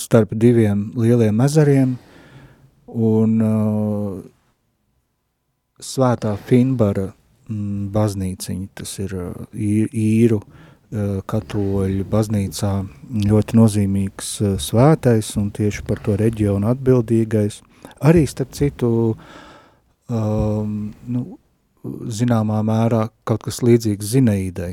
[0.00, 1.94] starp diviem lieliem ezeriem,
[2.90, 3.36] un
[5.80, 9.14] Svētā Finbara mm, baznīciņa, tas ir
[9.54, 10.58] īru uh,
[10.90, 12.70] katoļu baznīcā
[13.30, 17.60] ļoti nozīmīgs uh, svētais un tieši par to reģionu atbildīgais.
[18.02, 18.90] Arī, starp citu,
[20.10, 20.72] um,
[21.06, 21.26] nu,
[22.10, 24.72] zināmā mērā kaut kas līdzīgs Zineidai.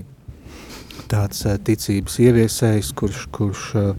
[1.12, 3.92] Tāds uh, ticības ieviesējs, kurš, kurš uh,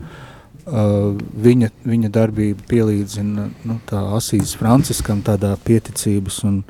[0.67, 1.15] uh,
[1.47, 3.79] viņa, viņa darbība pielīdzina nu,
[4.19, 6.65] asīs Franciskam tādā pieticības un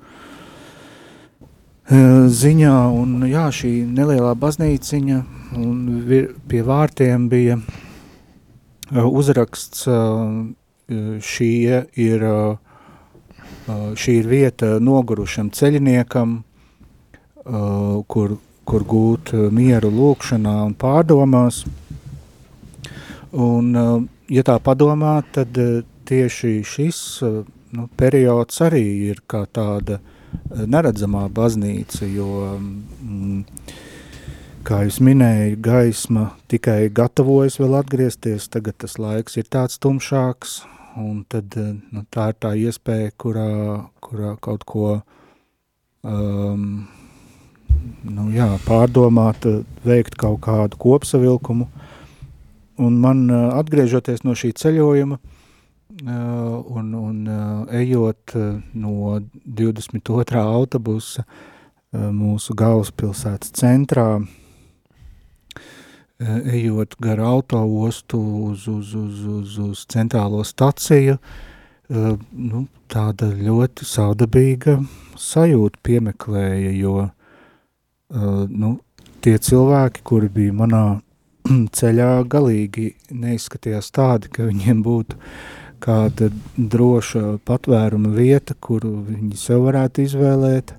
[1.88, 5.18] ziņā, un jā, šī nelielā baznīciņa,
[5.56, 7.56] un vir, pie vārtiem bija
[8.92, 9.86] uzraksts,
[11.24, 11.48] šī
[11.96, 12.26] ir,
[13.96, 16.42] šī ir vieta nogurušam ceļiniekam,
[18.08, 18.36] kur,
[18.68, 21.62] kur gūt mieru lūkšanā un pārdomās,
[23.32, 23.72] un,
[24.28, 25.56] ja tā padomā, tad
[26.04, 30.14] tieši šis nu, periods arī ir kā tāda uh,
[30.48, 33.44] neredzamā baznīca, jo, mm,
[34.68, 40.60] kā jūs minēju, gaisma tikai gatavojas vēl atgriezties, tagad tas laiks ir tāds tumšāks,
[40.98, 43.48] un tad nu, tā ir tā iespēja, kurā,
[44.04, 44.90] kurā kaut ko
[46.02, 46.88] um,
[48.02, 49.46] nu, jā, pārdomāt,
[49.86, 51.68] veikt kaut kādu kopsavilkumu,
[52.78, 55.37] un man atgriežoties no šī ceļojuma, Uh,
[56.04, 60.38] un, un uh, ejot uh, no 22.
[60.38, 61.24] autobusa
[61.88, 64.18] mūsu galvaspilsētas centrā,
[66.20, 68.18] ejot gar autoostu
[68.50, 71.16] uz, uz, uz, uz, uz centrālo staciju,
[71.88, 72.60] nu,
[72.92, 74.74] tāda ļoti saudabīga
[75.16, 77.06] sajūta piemeklēja, jo
[78.52, 78.74] nu,
[79.24, 80.82] tie cilvēki, kuri bija manā
[81.80, 89.64] ceļā, galīgi neizskatījās tādi, ka viņiem būtu uh, kāda droša patvēruma vieta, kuru viņi sev
[89.68, 90.74] varētu izvēlēt,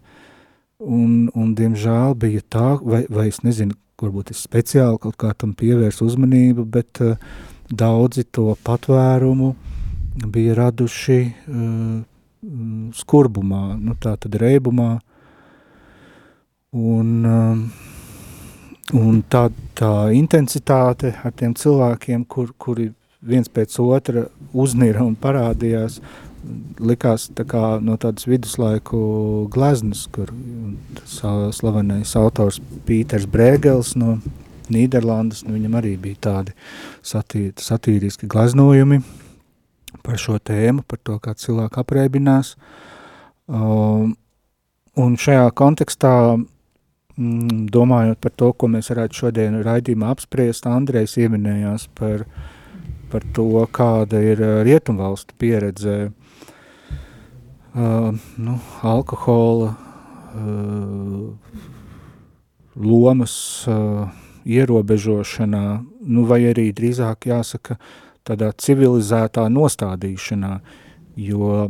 [0.80, 5.54] un, un diemžēl bija tā, vai, vai es nezinu, varbūt es speciāli kaut kā tam
[5.58, 7.18] pievērsu uzmanību, bet uh,
[7.70, 9.54] daudzi to patvērumu
[10.30, 12.00] bija raduši uh,
[12.96, 14.94] skurbumā, nu tā tad reibumā,
[16.76, 22.90] un, uh, un tā, tā intensitāte ar tiem cilvēkiem, kur, kuri
[23.22, 26.00] viens pēc otra uznira un parādījās,
[26.80, 29.00] likās tā kā no tādas viduslaiku
[29.52, 30.32] gleznas, kur
[31.06, 34.18] slavenais autors Pīters Brēgels no
[34.70, 36.54] Nīderlandes, nu viņam arī bija tādi
[37.06, 39.02] satīri, satīriski gleznojumi
[40.06, 42.54] par šo tēmu, par to, kā cilvēki apreibinās.
[43.50, 44.14] Um,
[45.00, 51.90] un šajā kontekstā, mm, domājot par to, ko mēs varētu šodien raidījumā apspriest, Andrejs ieminējās
[51.98, 52.28] par
[53.12, 56.14] par to, kāda ir uh, rietumvalstu pieredze uh,
[58.38, 59.78] nu, alkohola uh,
[62.76, 64.08] lomas uh,
[64.46, 67.78] ierobežošanā, nu, vai arī drīzāk jāsaka
[68.28, 70.60] tādā civilizētā nostādīšanā,
[71.20, 71.70] jo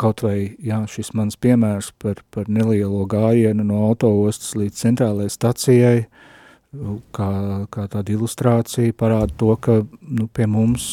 [0.00, 5.98] kaut vai jā, šis mans piemērs par, par nelielo gājienu no autoostas līdz centrālajai stacijai,
[6.06, 6.29] uh,
[7.14, 7.30] kā,
[7.72, 10.86] kā tāda ilustrācija parāda to, ka nu, pie mums,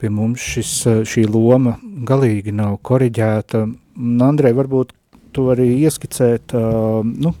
[0.00, 0.74] pie mums šis,
[1.10, 1.76] šī loma
[2.06, 3.66] galīgi nav koriģēta.
[4.30, 4.94] Andrej, varbūt
[5.34, 7.34] tu arī ieskicēt, nu,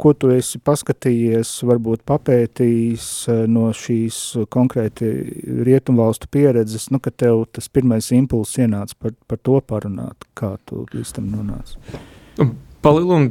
[0.00, 3.06] ko tu esi paskatījies, varbūt papētījis
[3.50, 4.18] no šīs
[4.50, 5.10] konkrēti
[5.66, 10.82] rietumvalstu pieredzes, nu, ka tev tas pirmais impulss ienāca par, par to parunāt, kā tu
[10.90, 11.78] līdz tam nonāci?
[12.82, 13.30] Palielam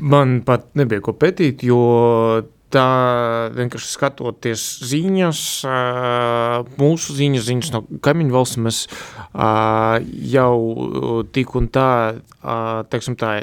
[0.00, 1.80] Man pat nebija ko pētīt, jo
[2.70, 2.86] tā
[3.56, 5.42] vienkārši skatoties ziņas,
[6.78, 8.80] mūsu ziņas, ziņas no kaimiņu valsts, mēs
[10.30, 10.54] jau
[11.34, 11.90] tik un tā,
[12.92, 13.40] teiksim tā,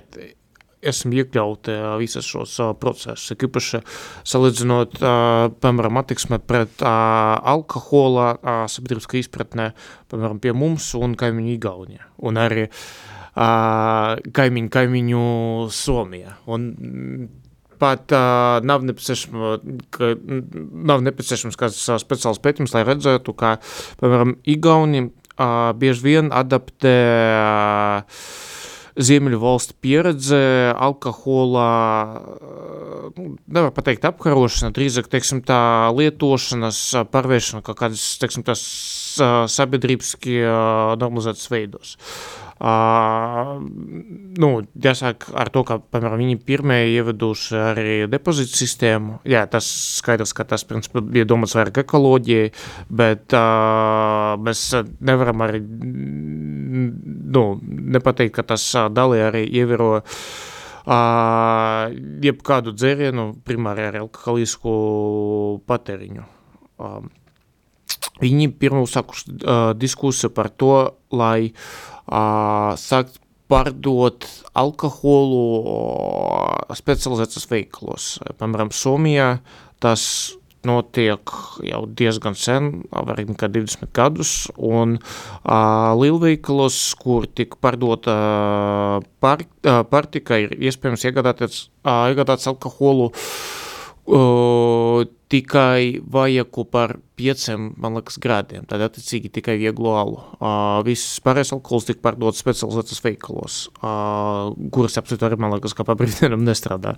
[0.87, 3.35] esam iekļauti visas šos procesus.
[3.35, 3.83] Īpaši
[4.31, 5.01] salīdzinot,
[5.59, 8.31] piemēram, attieksme pret alkohola
[8.71, 9.73] sabiedriskā izpratnē,
[10.09, 12.07] piemēram, pie mums un kaimiņu Igaunijā.
[12.27, 12.81] Un arī uh,
[13.37, 15.25] kaimiņu, kaimiņu
[15.73, 16.37] Somijā.
[16.49, 16.71] Un
[17.77, 19.61] pat uh, nav nepieciešams,
[19.93, 20.15] ka
[20.91, 23.57] nav nepieciešams kāds speciāls pētījums, lai redzētu, ka,
[24.01, 26.97] piemēram, Igauni uh, bieži vien adaptē
[27.37, 28.21] uh,
[28.97, 30.39] Ziemeļu valstu pieredze
[30.73, 31.65] alkohola,
[33.13, 35.59] nu, nevar pateikt apkarošana, drīzāk, teiksim, tā
[35.93, 36.79] lietošanas
[37.13, 38.65] pārvēršana kaut kādas, teiksim, tās
[39.53, 40.15] sabiedrības
[40.97, 41.93] normalizētas veidos.
[41.93, 44.49] Uh, nu,
[44.81, 49.19] jāsāk ar to, ka, piemēram, viņi pirmie ieveduši arī depozītu sistēmu.
[49.29, 49.67] Jā, tas
[49.99, 52.49] skaidrs, ka tas, principā, bija domāts vairāk ekoloģijai,
[52.89, 54.63] bet uh, mēs
[55.05, 55.61] nevaram arī,
[57.37, 57.45] nu,
[57.97, 60.07] nepateikt, ka tas dalī arī ievēro uh,
[62.25, 64.73] jebkādu dzērienu, primāri ar alkoholisku
[65.69, 66.25] patēriņu.
[66.77, 67.01] Uh,
[68.21, 70.73] viņi pirmā uzsākuši uh, diskusiju par to,
[71.13, 74.27] lai uh, sākt pārdot
[74.59, 75.43] alkoholu
[76.75, 78.17] specializētas veikalos.
[78.39, 79.37] Piemēram, Somijā
[79.83, 80.03] tas
[80.67, 81.31] notiek
[81.63, 88.15] jau diezgan sen, vairāk nekā 20 gadus, un uh, lielveikalos, kur tika pārdota
[89.23, 97.97] par, uh, pārtika, ir iespējams iegādāties, uh, iegādāties alkoholu uh, tikai vajaku par pieciem, man
[97.97, 100.17] liekas, grādiem, tad attiecīgi tikai vieglu alu.
[100.39, 105.85] Uh, viss pārējais alkohols tika pārdots specializētas veikalos, uh, kuras absolūti arī, man liekas, kā
[105.87, 106.95] pa brīvdienam nestrādā.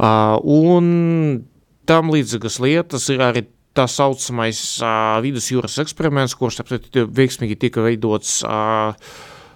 [0.00, 1.42] Uh, un
[1.88, 3.44] tam līdzīgas lietas ir arī
[3.76, 8.96] tā saucamais uh, vidusjūras eksperiments, kurš absolūti veiksmīgi tika veidots uh,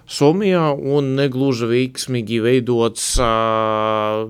[0.05, 4.25] Somijā un negluži veiksmīgi veidots uh,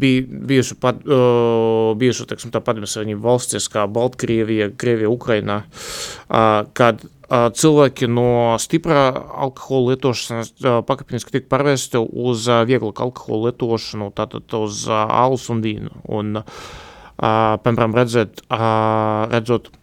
[0.00, 7.04] bij, bijušu, pat, uh, bijušu teiksim, tā padomjas valstis kā Baltkrievija, Krievija, Ukrainā, uh, kad
[7.04, 14.08] uh, cilvēki no stiprā alkohola lietošanas uh, pakāpeniski tiek pārvesti uz uh, vieglāku alkohola lietošanu,
[14.16, 15.92] tātad uz uh, alus un vīnu.
[16.08, 19.74] Un, uh, piemēram, redzēt, uh, redzot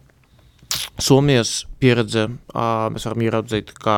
[1.00, 2.26] Somijas pieredze,
[2.94, 3.96] mēs varam ieraudzīt, ka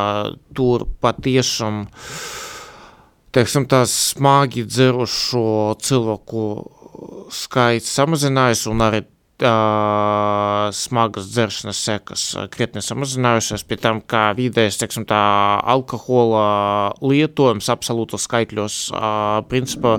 [0.57, 1.85] tur patiešām
[3.33, 5.47] teiksim, tās smagi dzerušo
[5.83, 6.45] cilvēku
[7.33, 15.07] skaits samazinājās un arī uh, smagas dzeršanas sekas krietni samazinājušās, pie tam, kā vidējais, teiksim,
[15.09, 15.23] tā
[15.75, 16.45] alkohola
[17.01, 19.99] lietojums absolūtos skaitļos, uh, principā,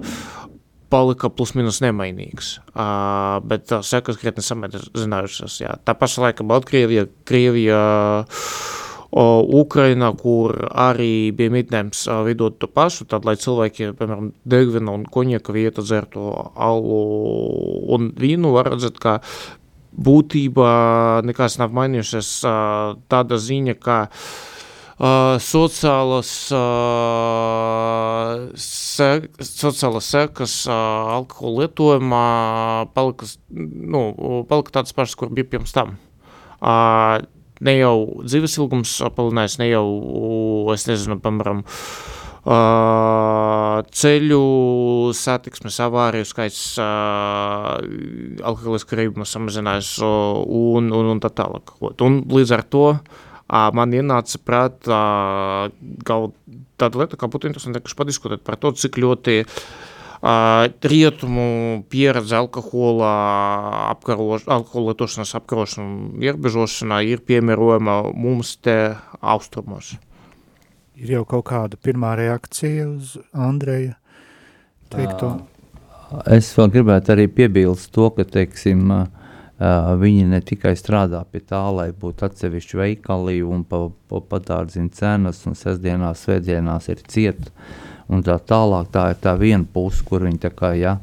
[0.93, 5.57] palika plus-minus nemainīgs, uh, bet uh, sekas krietni samazinājušas.
[5.63, 5.73] Jā.
[5.81, 7.79] Tā paša laika Baltkrievija, Krievija,
[8.27, 14.93] uh, Ukraina, kur arī bija mēģinājums uh, vidot to pašu, tad, lai cilvēki, piemēram, degvina
[14.93, 17.01] un konjaka vietu dzertu alu
[17.97, 19.19] un vīnu, var redzēt, ka
[19.93, 20.71] būtībā
[21.25, 24.52] nekas nav mainījušies uh, tāda ziņa, ka uh,
[24.93, 29.07] Uh, sociālas, uh, se,
[29.41, 30.75] sociālas sekas uh,
[31.15, 32.27] alkohola lietojumā
[32.93, 34.03] palika, nu,
[34.45, 35.95] palika tādas pašas, kur bija pirms tam.
[36.61, 37.25] Uh,
[37.65, 39.87] ne jau dzīves ilgums palielinājās, ne jau,
[40.75, 41.65] es nezinu, piemēram,
[42.43, 47.79] Uh, ceļu satiksmes avāriju skaits, uh,
[48.43, 51.71] alkoholiska reibuma samazinājās uh, un, un, un tā tālāk.
[52.03, 53.23] Un līdz ar to uh,
[53.77, 54.99] man ienāca prātā
[56.03, 63.11] tāda lieta, kā būtu interesanti padiskutēt par to, cik ļoti uh, rietumu pieredze alkohola,
[63.91, 68.77] apkaroš, alkohola lietošanas apkarošana un ierobežošanā ir piemērojama mums te
[69.21, 69.93] austrumos.
[70.97, 73.97] Ir jau kaut kāda pirmā reakcija uz Andreja
[74.93, 75.35] teikto?
[76.29, 79.22] Es vēl gribētu arī piebilst to, ka, teiksim, Uh,
[79.59, 85.43] viņi ne tikai strādā pie tā, lai būtu atsevišķi veikali un pa, pa, patārdzina cenas,
[85.45, 87.51] un sestdienās, svētdienās ir cieta
[88.09, 88.89] un tā tālāk.
[88.91, 90.97] Tā ir tā viena puse, kur viņi tā kā, ja,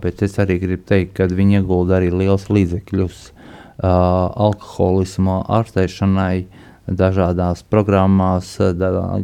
[0.00, 3.32] bet es arī gribu teikt, ka viņi iegulda arī liels līdzekļus
[3.82, 6.46] alkoholismu ārstēšanai,
[6.86, 8.52] dažādās programmās,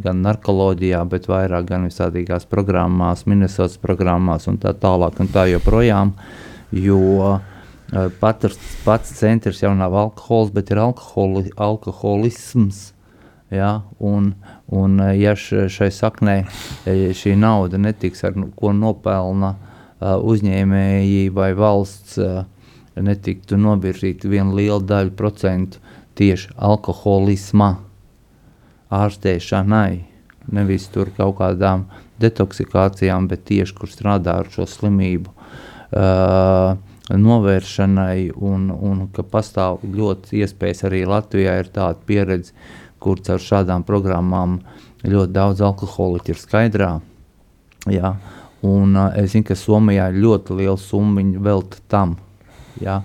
[0.03, 6.11] gan narkoloģijā, bet vairāk gan visādīgās programmās, Minnesotas programmās un tā tālāk un tā joprojām,
[6.75, 7.52] jo uh,
[8.19, 12.91] Patrs, pats centrs jau nav alkohols, bet ir alkoholi, alkoholisms.
[13.53, 14.31] Ja, un,
[14.73, 16.39] un, ja šai saknē
[17.13, 19.51] šī nauda netiks ar ko nopelna
[20.01, 22.17] uzņēmēji vai valsts,
[22.97, 25.81] netiktu novirzīta viena liela daļa procentu
[26.17, 27.69] tieši alkoholisma
[28.93, 30.03] ārstēšanai,
[30.53, 31.87] nevis tur kaut kādām
[32.21, 35.33] detoksikācijām, bet tieši kur strādā ar šo slimību.
[35.93, 36.73] Uh,
[37.11, 42.53] novēršanai, un, un ka pastāv ļoti iespējas arī Latvijā ir tāda pieredze,
[43.03, 44.61] kur caur šādām programmām
[45.03, 46.91] ļoti daudz alkoholiķu ir skaidrā.
[47.91, 48.15] Jā.
[48.63, 52.15] Un uh, es zinu, ka Somijā ir ļoti liela summa velta tam.
[52.79, 53.01] Jā.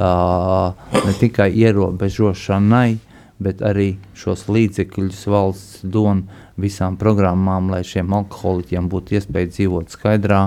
[0.00, 0.72] Uh,
[1.04, 2.96] ne tikai ierobežošanai,
[3.42, 6.24] bet arī šos līdzekļus valsts don
[6.56, 10.46] visām programmām, lai šiem alkoholiķiem būtu iespēja dzīvot skaidrā,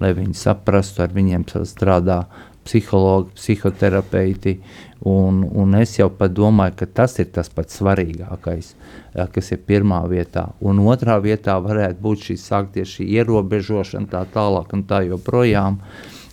[0.00, 2.22] lai viņi saprastu, ar viņiem strādā
[2.66, 4.58] psihologi, psihoterapeiti.
[5.06, 8.72] Un, un es jau domāju, ka tas ir tas pats svarīgākais,
[9.32, 10.48] kas ir pirmā vietā.
[10.60, 15.78] Un otrā vietā varētu būt šī sākties šī ierobežošana, tā tālāk un tā joprojām.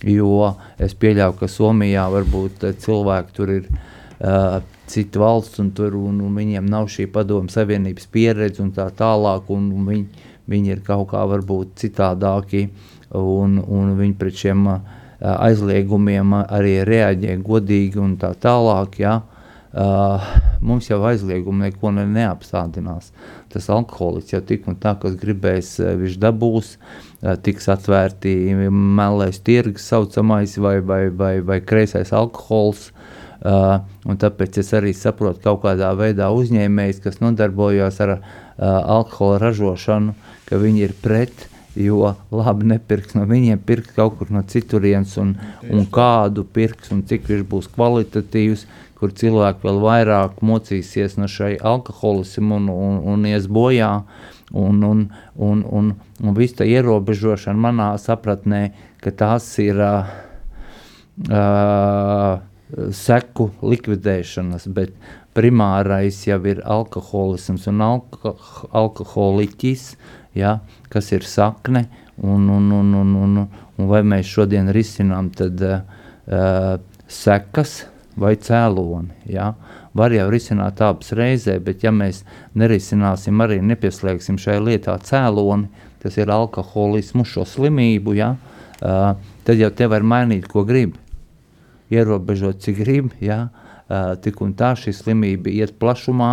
[0.04, 4.58] Jo es pieļauju, ka Somijā varbūt cilvēki tur ir uh,
[4.90, 9.48] citu valsts, un, tur, un, un viņiem nav šī padomu savienības pieredze un tā tālāk,
[9.54, 12.66] un viņi, viņi ir kaut kā varbūt citādāki,
[13.14, 18.98] un, un viņi pret šiem uh, aizliegumiem arī reaģē godīgi un tā tālāk.
[19.02, 19.20] Ja?
[19.74, 20.22] Uh,
[20.62, 23.08] mums jau aizliegumi neko ne, neapstādinās.
[23.50, 28.36] Tas alkoholiks jau tik un tā, kas gribēs, viņš dabūs, uh, tiks atvērti
[28.70, 32.92] melēs tirgus saucamais vai, vai, vai, vai kreisais alkohols.
[33.44, 38.22] Uh, tāpēc es arī saprotu kaut kādā veidā uzņēmējs, kas nodarbojas ar uh,
[38.62, 40.14] alkohola ražošanu,
[40.46, 45.34] ka viņi ir pret jo labi nepirks no viņiem, pirks kaut kur no citurienes, un,
[45.70, 48.66] un kādu pirks, un cik viņš būs kvalitatīvs,
[48.98, 53.98] kur cilvēki vēl vairāk mocīsies no šai alkoholismu un, un, un ies bojā.
[54.54, 55.00] Un, un,
[55.42, 55.86] un, un,
[56.22, 58.68] un viss tā ierobežošana manā sapratnē,
[59.02, 60.12] ka tās ir uh,
[61.26, 62.38] uh,
[62.94, 64.94] seku likvidēšanas, bet
[65.34, 68.36] primārais jau ir alkoholisms un alko,
[68.70, 69.88] alkoholiķis,
[70.38, 70.58] ja,
[70.94, 71.86] kas ir sakne,
[72.22, 73.40] un, un, un, un, un,
[73.76, 76.76] un vai mēs šodien risinām tad, uh,
[77.10, 77.80] sekas
[78.18, 79.10] vai cēloni.
[79.34, 79.52] Ja.
[79.94, 82.22] Var jau risināt abas reizē, bet ja mēs
[82.58, 85.70] nerisināsim arī nepieslēgsim šai lietā cēloni,
[86.02, 89.12] tas ir alkoholismu, šo slimību, ja, uh,
[89.46, 90.96] tad jau te var mainīt, ko grib.
[91.92, 93.63] Ierobežot, cik grib, ja, Uh,
[94.24, 96.30] tik un tā šī slimība iet plašumā.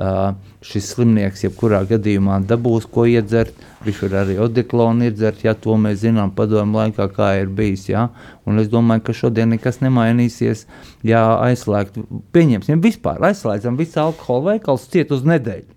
[0.00, 3.56] Uh, šis slimnieks, jebkurā gadījumā, dabūs ko iedzert.
[3.84, 7.86] Viņš var arī odiklonu iedzert, ja to mēs zinām padomu laikā, kā ir bijis.
[7.90, 8.06] Ja?
[8.48, 10.64] Un es domāju, ka šodien nekas nemainīsies.
[11.04, 12.00] Ja aizslēgt,
[12.32, 15.76] pieņemsim, vispār aizslēdzam visu alkohola veikalu ciet uz nedēļu.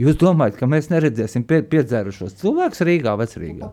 [0.00, 3.70] Jūs domājat, ka mēs neredzēsim pie, piedzērušos cilvēkus Rīgā, Vecrīgā?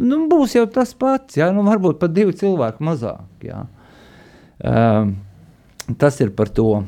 [0.00, 1.50] Nu, būs jau tas pats, ja?
[1.52, 3.26] nu, varbūt pat divi cilvēki mazāk.
[3.44, 3.66] Ja?
[4.62, 5.18] Um,
[5.98, 6.84] tas ir par to.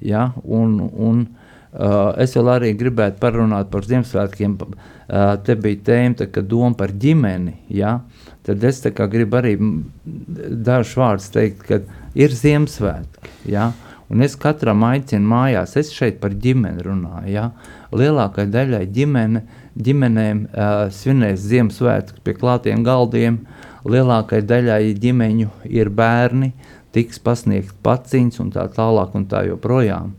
[0.00, 0.32] Ja?
[0.44, 1.26] Un, un,
[1.72, 4.56] uh, es vēl arī gribētu parunāt par Ziemassvētkiem.
[4.60, 7.56] Uh, te bija tēma, ka doma par ģimeni.
[7.74, 8.00] Ja?
[8.46, 11.80] Tad es gribu arī dažus vārdus teikt, ka
[12.18, 13.38] ir Ziemassvētki.
[13.52, 13.70] Ja?
[14.10, 17.30] Un es katram aicinu mājās, es šeit par ģimeni runāju.
[17.30, 17.50] Ja?
[17.94, 19.44] Lielākai daļai ģimene,
[19.78, 23.44] ģimenēm uh, svinēs Ziemassvētku pie klātiem galdiem.
[23.86, 30.12] Lielākai daļai ģimeņu ir bērni, uh, tiks pasniegt paciņas un tā tālāk un tā joprojām.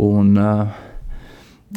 [0.00, 0.70] Un, uh,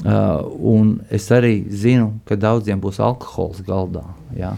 [0.04, 4.06] uh, un es arī zinu, ka daudziem būs alkohols galdā.
[4.38, 4.54] Ja?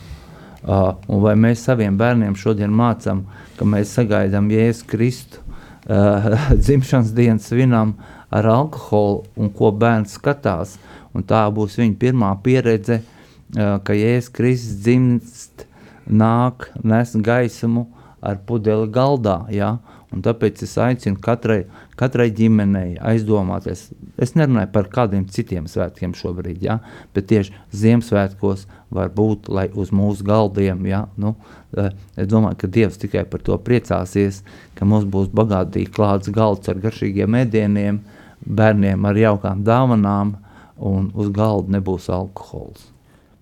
[0.65, 3.23] Uh, un vai mēs saviem bērniem šodien mācām,
[3.59, 6.31] ka mēs sagaidām Jēzus Kristu uh,
[6.63, 7.95] dzimšanas dienas svinām
[8.33, 10.79] ar alkoholu un ko bērns skatās.
[11.15, 15.67] Un tā būs viņa pirmā pieredze, uh, ka Jēzus Kristus dzimst,
[16.05, 17.85] nāk, nes gaismu
[18.25, 19.43] ar pudeli galdā.
[19.53, 19.77] Ja?
[20.13, 21.65] Un tāpēc es aicinu katrai,
[21.99, 23.89] katrai ģimenei aizdomāties.
[24.21, 26.77] Es nerunāju par kādiem citiem svētkiem šobrīd, ja?
[27.15, 28.65] bet tieši Ziemassvētkos
[28.95, 31.03] var būt, lai uz mūsu galdiem, ja?
[31.19, 31.33] nu,
[31.75, 34.43] eh, es domāju, ka Dievs tikai par to priecāsies,
[34.77, 38.01] ka mums būs bagātīgi klāts galds ar garšīgiem ēdieniem,
[38.45, 40.35] bērniem ar jaukām dāvanām,
[40.79, 42.94] un uz galda nebūs alkohols.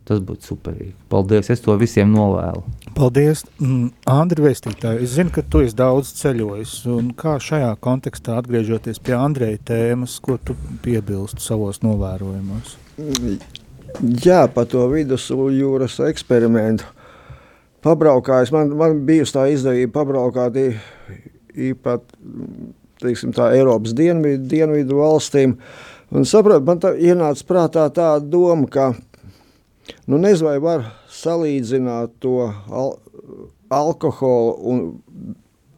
[0.04, 0.93] Tas būtu superīgi.
[1.12, 2.64] Paldies, es to visiem novēlu.
[2.97, 5.06] Paldies, mm, Andri Vēstītāji.
[5.06, 10.18] Es zinu, ka tu esi daudz ceļojis, un kā šajā kontekstā atgriežoties pie Andreja tēmas,
[10.24, 12.76] ko tu piebilst savos novērojumos?
[14.26, 16.89] Jā, pa to vidusjūras eksperimentu
[17.84, 18.51] pabraukājis.
[18.51, 20.60] Man, man bijusi tā izdevība pabraukāt
[21.54, 22.12] īpat,
[23.04, 25.56] teiksim tā, Eiropas dienvidu, dienvidu valstīm,
[26.12, 28.91] un saprot, man tā ienāca prātā tā doma, ka
[30.08, 32.94] Nu, nezinu, vai var salīdzināt to al
[33.74, 34.84] alkoholu un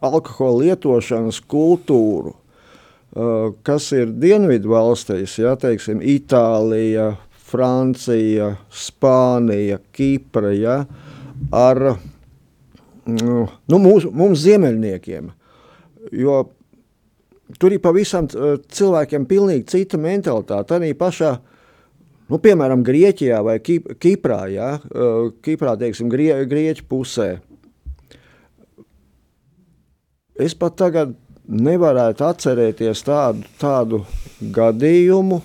[0.06, 7.14] alkohola lietošanas kultūru, uh, kas ir dienvidu valstīs, ja, teiksim, Itālija,
[7.45, 10.78] Francija, Spānija, Kipra, ja,
[11.56, 11.82] ar
[13.06, 13.47] nu,
[13.80, 15.32] mūsu, mums ziemeļniekiem.
[16.14, 16.43] Jo
[17.62, 20.78] tur ir pavisam uh, cilvēkiem pilnīgi cita mentalitāte.
[20.78, 21.55] Arī pašā uh,
[22.26, 24.69] Nu, piemēram, Grieķijā vai Kiprā, ja,
[25.45, 27.28] Kiprā teiksim, Grie, Grieķu pusē.
[30.41, 31.13] Es pat tagad
[31.45, 34.01] nevarētu atcerēties tādu, tādu
[34.55, 35.39] gadījumu,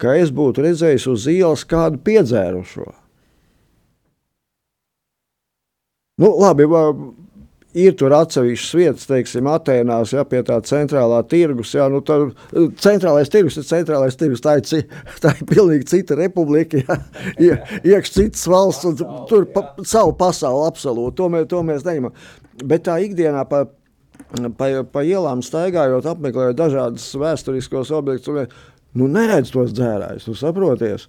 [0.00, 2.86] ka es būtu redzējis uz ielas kādu piedzērušo.
[6.22, 6.68] Nu, labi,
[7.78, 11.72] ir tur atsevišķas vietas, teiksim, Atēnās, ja pie tā centrālā tirgus.
[11.76, 12.34] Ja, nu, tad,
[12.82, 14.42] centrālais tirgus ir centrālais tirgus.
[14.44, 14.88] Tā ir,
[15.24, 16.82] tā ir pilnīgi cita republika,
[17.40, 21.16] ja, iekšā citas valsts, un tur pa, savu pasauli absolūti.
[21.20, 22.16] To, mē, to mēs neņemam.
[22.68, 23.64] Bet tā ikdienā pa,
[24.58, 28.52] pa, pa ielām staigājot, apmeklējot dažādas vēsturiskos objektus,
[28.98, 31.08] nu, neredz tos dzērājus, tu saproties.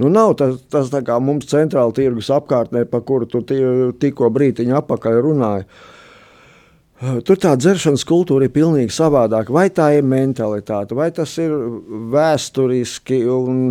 [0.00, 4.78] Nu, nav tas, tas tā kā mums centrāla tirgus apkārtnē, pa kuru tu tikko brītiņu
[4.78, 5.66] apakaļ runāji.
[7.24, 9.52] Tur tā dzeršanas kultūra ir pilnīgi savādāka.
[9.56, 11.52] Vai tā ir mentalitāte, vai tas ir
[12.12, 13.70] vēsturiski un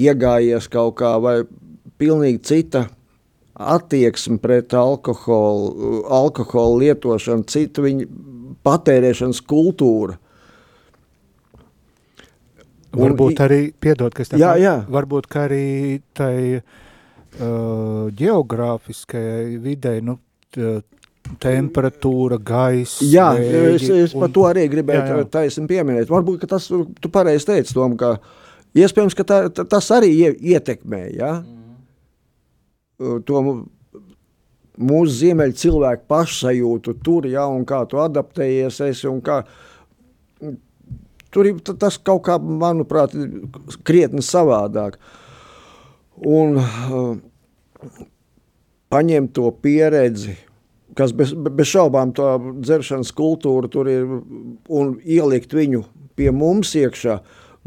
[0.00, 1.42] iegājies kaut kā, vai
[2.00, 2.86] pilnīgi cita
[3.60, 8.08] attieksme pret alkoholu, alkoholu lietošanu, citu viņa
[8.64, 9.40] patērēšanas
[12.90, 13.06] kultūru.
[13.06, 14.76] Varbūt un, arī, piedod, kas tā jā, jā.
[14.90, 20.18] varbūt arī tai uh, geogrāfiskajai videi, nu,
[21.40, 23.06] temperatūra, gaisa.
[23.06, 26.10] Jā, vēji, es, es un, par to arī gribēju taisni pieminēt.
[26.10, 28.16] Varbūt, ka tas, tu pareizi teici, Tom, ka
[28.76, 31.36] iespējams, ka tā, tas arī ietekmē, ja?
[31.40, 33.20] Mm.
[33.28, 33.44] To
[34.80, 39.42] mūsu ziemeļu cilvēku pašsajūtu tur, ja, un kā tu adaptējies esi, un kā
[41.30, 43.14] Tur ir tas kaut kā, manuprāt,
[43.86, 44.98] krietni savādāk.
[46.26, 47.12] Un uh,
[48.90, 50.34] paņemt to pieredzi,
[50.98, 54.08] kas bez, bez šaubām to dzeršanas kultūru tur ir,
[54.68, 55.84] un ielikt viņu
[56.18, 57.20] pie mums iekšā,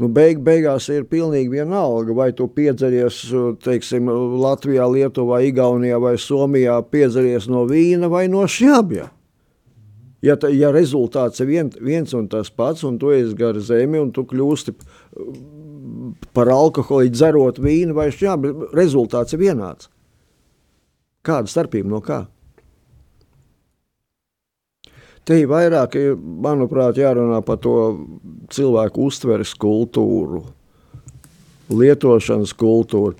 [0.03, 3.24] nu beig, beigās ir pilnīgi vienalga, vai tu piedzeries,
[3.64, 4.11] teiksim,
[4.43, 9.09] Latvijā, Lietuvā, Igaunijā vai Somijā, piedzeries no vīna vai no šjabja.
[10.24, 13.99] Ja, ta, ja rezultāts ir vien, viens un tas pats, un tu esi gar zemi,
[13.99, 14.76] un tu kļūsti
[16.36, 19.89] par alkoholu, dzerot vīnu, vai šķiet, bet rezultāts ir vienāds.
[21.24, 22.24] Kāda starpība no kā?
[25.24, 27.76] Te ir vairāk, manuprāt, jārunā par to
[28.51, 30.41] cilvēku uztveres kultūru,
[31.71, 33.15] lietošanas kultūru.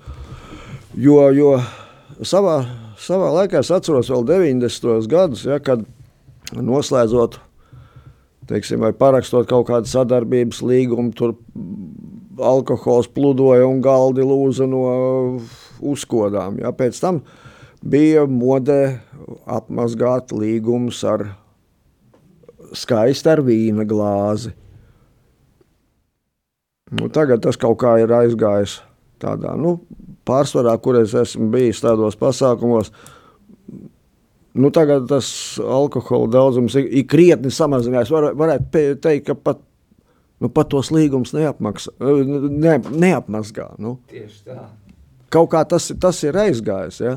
[1.00, 1.54] Jo, jo
[2.20, 2.58] savā,
[3.00, 5.08] savā laikā es atceros vēl 90.
[5.08, 5.86] gadus, ja, kad
[6.52, 7.38] noslēdzot,
[8.50, 11.36] teiksim, vai parakstot kaut kādu sadarbības līgumu, tur
[12.38, 14.84] alkohols pludoja un galdi lūza no
[15.80, 16.58] uzkodām.
[16.60, 16.74] Ja?
[16.76, 17.22] Pēc tam
[17.84, 18.98] bija modē
[19.46, 21.28] apmazgāt līgumus ar
[22.74, 24.52] skaistu ar vīna glāzi.
[26.94, 28.78] Nu, tagad tas kaut kā ir aizgājis
[29.22, 29.78] tādā, nu,
[30.28, 32.92] pārsvarā, kur es esmu bijis tādos pasākumos,
[34.54, 35.28] Nu, tagad tas
[35.58, 38.12] alkohola daudzums ir, ir krietni samazinājies.
[38.14, 39.58] Var, varētu teikt, ka pat,
[40.38, 43.72] nu, pat tos līgumus neapmaksā, ne, neapmazgā.
[43.82, 43.96] Nu.
[44.12, 44.68] Tieši tā.
[45.34, 47.00] Kaut kā tas, tas ir aizgājis.
[47.02, 47.16] Ja?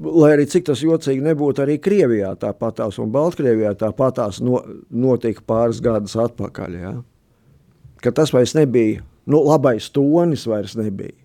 [0.00, 5.82] Lai arī cik tas jocīgi nebūtu, arī Krievijā tāpatās un Baltkrievijā tāpatās no, notika pāris
[5.84, 6.78] gadus atpakaļ.
[6.80, 6.94] Ja?
[8.00, 11.18] Ka tas vairs nebija, nu, labais tonis vairs nebija.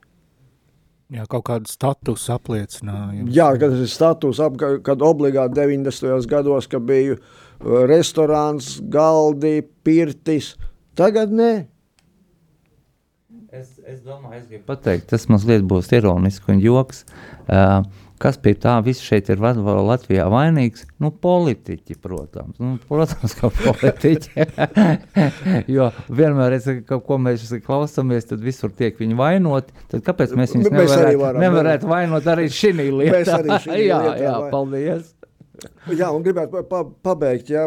[1.14, 3.30] Jā, kaut kādu statusu apliecinājumu.
[3.34, 6.26] Jā, kad tas ir status, ap, kad obligāti 90.
[6.32, 10.56] gados, kad bija uh, restorāns, galdi, pirtis,
[10.98, 11.52] tagad nē.
[13.56, 17.06] Es, es domāju, es gribu pateikt, tas mazliet būs ironiski un joks.
[17.46, 17.86] Uh,
[18.22, 20.86] Kas pie tā viss šeit ir Latvijā vainīgs?
[21.04, 22.56] Nu, politiķi, protams.
[22.62, 24.46] Nu, protams, ka politiķi.
[25.76, 29.76] jo vienmēr, es, ka, ko mēs klausāmies, tad visur tiek viņi vainoti.
[29.92, 33.18] Tad kāpēc mēs viņus mēs nevarētu, varam, nevarētu vainot arī šī lietā?
[33.18, 34.52] Mēs arī šī jā, lietā, jā, vai...
[34.54, 35.10] paldies.
[35.92, 37.66] Jā, un gribētu pa, pa, pabeigt jā,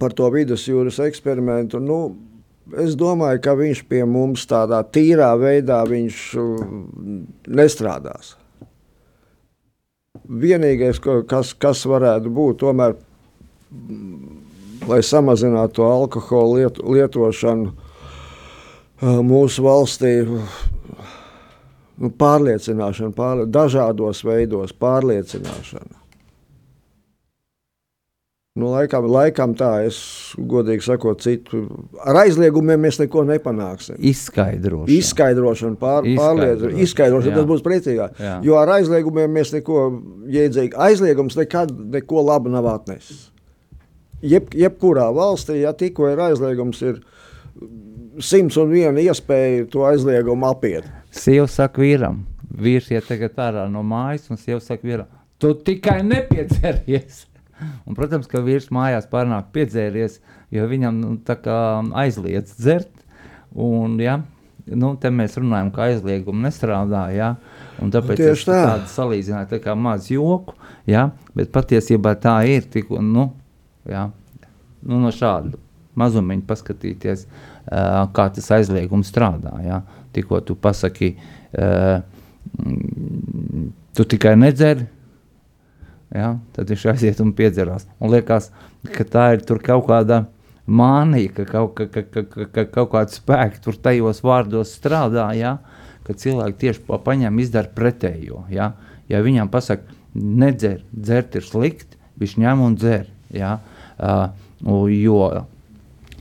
[0.00, 1.82] par to vidusjūras eksperimentu.
[1.82, 1.98] Nu,
[2.80, 6.22] es domāju, ka viņš pie mums tādā tīrā veidā viņš
[7.52, 8.32] nestrādās
[10.28, 12.96] vienīgais, kas, kas varētu būt, tomēr,
[14.88, 17.72] lai samazinātu to alkohola liet, lietošanu
[19.24, 20.14] mūsu valstī,
[21.98, 26.03] nu, pārliecināšana, pārlie, dažādos veidos pārliecināšana.
[28.54, 29.96] Nu, laikam, laikam tā, es
[30.38, 31.64] godīgi sakot, citu.
[32.06, 33.96] Ar aizliegumiem mēs neko nepanāksim.
[33.98, 34.94] Izskaidrošana.
[34.94, 36.84] Izskaidrošana, pār, pārliecināšana.
[36.84, 38.20] Izskaidrošana, tas būs precīzāk.
[38.22, 38.36] Jā.
[38.46, 39.80] Jo ar aizliegumiem mēs neko
[40.36, 40.78] jēdzīgi.
[40.86, 43.26] Aizliegums nekad neko labu nav atnesis.
[44.22, 47.02] Jeb, jebkurā valstī, ja tikko ir aizliegums, ir
[48.22, 50.86] simts un viena iespēja to aizliegumu apiet.
[51.10, 52.22] Sieva saka vīram,
[52.54, 57.24] vīrs iet tagad ārā no mājas, un sieva saka vīram, tu tikai nepieceries.
[57.84, 60.20] Un, protams, ka vīrs mājās pārnāk piedzēries,
[60.54, 61.16] jo viņam nu,
[62.04, 62.92] aizliedz dzert.
[63.54, 64.18] Un, ja,
[64.66, 67.04] nu, te mēs runājam, ka aizlieguma nestrādā.
[67.14, 67.34] Ja?
[67.82, 68.60] Un tāpēc Nu, es tā.
[68.70, 70.56] tādu salīdzināju tā kā maz joku,
[70.90, 71.10] ja?
[71.36, 72.66] bet patiesībā tā ir.
[72.72, 72.90] Tik,
[73.90, 74.08] ja?
[74.82, 75.60] nu, no šāda
[76.00, 79.54] mazumiņa paskatīties, uh, kā tas aizliegums strādā.
[79.64, 79.82] Ja?
[80.14, 81.14] Tikko tu pasaki,
[81.58, 82.00] uh,
[83.94, 84.88] tu tikai nedzeri,
[86.14, 86.34] ja?
[86.54, 87.88] tad viņš aiziet un piedzerās.
[87.98, 88.50] Un liekas,
[88.94, 90.24] ka tā ir kaut kāda
[90.64, 95.28] mānija, ka kaut, ka, ka, ka, ka, ka kaut kāda spēka tur tajos vārdos strādā,
[95.36, 95.58] ja?
[96.04, 98.44] ka cilvēki tieši pa paņem izdara pretējo.
[98.52, 98.74] Ja,
[99.08, 103.08] ja viņam pasaka, nedzer, dzert ir slikti, viņš ņem un dzer.
[103.34, 103.56] Ja?
[103.98, 104.28] Uh,
[104.92, 105.46] jo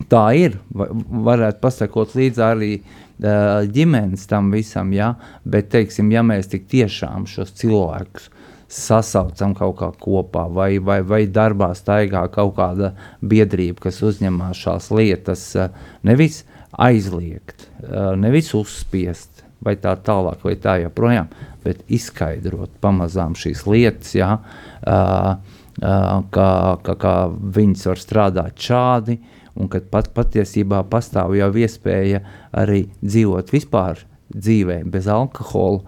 [0.09, 0.89] tā ir, va-
[1.29, 2.73] varētu pasakot līdzi arī
[3.23, 5.13] ģimenes tam visam, ja?
[5.45, 8.31] bet, teiksim, ja mēs tik tiešām šos cilvēkus
[8.73, 14.89] sasaucam kaut kā kopā, vai, vai, vai darbā staigā kaut kāda biedrība, kas uzņemās šās
[14.95, 15.69] lietas, uh,
[16.05, 16.41] nevis
[16.73, 21.29] aizliegt, uh, nevis uzspiest, vai tā tālāk, vai tā joprojām,
[21.63, 25.29] bet izskaidrot pamazām šīs lietas, jā, uh,
[25.81, 26.49] uh, kā,
[26.83, 29.19] kā, kā viņas var strādāt šādi,
[29.53, 32.23] un kad pat patiesībā pastāv jau iespēja
[32.57, 34.01] arī dzīvot vispār
[34.33, 35.83] dzīvē bez alkohola,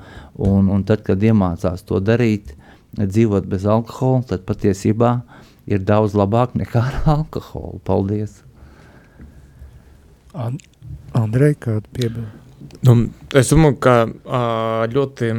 [0.45, 2.53] un, un tad, kad iemācās to darīt,
[2.99, 5.17] dzīvot bez alkohola, tad patiesībā
[5.67, 7.81] ir daudz labāk nekā ar alkoholu.
[7.83, 8.41] Paldies!
[10.35, 10.57] An
[11.15, 12.31] Andrej, kāda piebilda?
[12.85, 12.95] Nu,
[13.37, 13.93] es domāju, ka
[14.91, 15.29] ļoti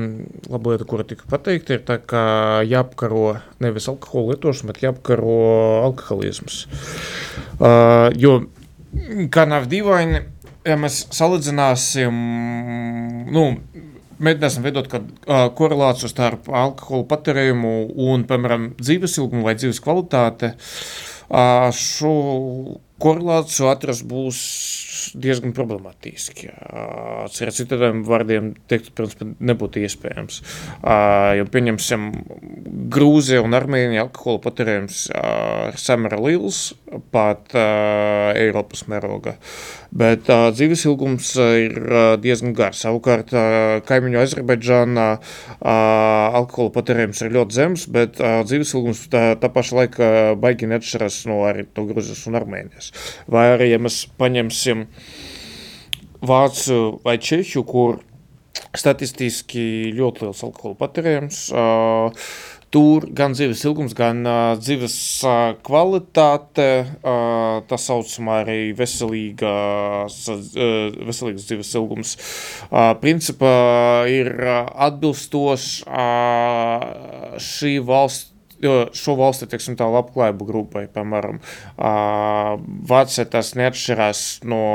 [0.51, 2.23] laba lieta, kura tika pateikta, ir tā, ka
[2.67, 5.37] jāapkaro nevis alkohola lietošana, bet jāapkaro
[5.85, 6.63] alkoholisms.
[8.23, 8.33] Jo,
[9.35, 10.23] kā nav dīvaini,
[10.67, 12.23] ja mēs salīdzināsim,
[13.35, 13.45] nu,
[14.23, 17.73] mēģināsim veidot kādu uh, korelāciju starp alkohola patērējumu
[18.07, 20.53] un, piemēram, dzīves ilgumu vai dzīves kvalitāti,
[21.29, 22.15] uh, šo
[23.03, 24.41] korelāciju atrast būs
[25.15, 26.51] diezgan problemātiski.
[26.51, 30.41] Ar citiem vārdiem teikt, principā, nebūtu iespējams.
[31.39, 32.11] Jo, pieņemsim,
[32.97, 36.61] Grūzija un Armēnija alkohola patērējums ir samērā liels,
[37.15, 39.37] pat Eiropas mēroga.
[39.97, 41.77] Bet dzīves ilgums ir
[42.21, 42.83] diezgan garš.
[42.85, 43.31] Savukārt,
[43.89, 45.07] kaimiņu Azerbaidžānā
[45.63, 50.11] alkohola patērējums ir ļoti zems, bet dzīves ilgums tā, tā paša laika
[50.43, 51.39] baigi neatšķiras no
[51.73, 52.93] to Grūzijas un Armēnijas.
[53.31, 54.87] Vai arī, ja mēs paņemsim
[56.27, 58.01] Vācu vai Čehu, kur
[58.77, 61.41] statistiski ļoti liels alkohola patērējums.
[61.53, 62.29] Uh,
[62.75, 70.99] Tur gan dzīves ilgums, gan uh, dzīves uh, kvalitāte, uh, tā saucamā arī veselīgās, uh,
[71.07, 72.17] veselīgas dzīves ilgums,
[72.67, 73.55] uh, principā
[74.11, 78.36] ir uh, atbilstošs uh, šī valsts
[78.97, 81.41] šo valsti teiksim, tā labklājību grupai, piemēram,
[82.91, 84.67] Vācija tas neatšķirās no.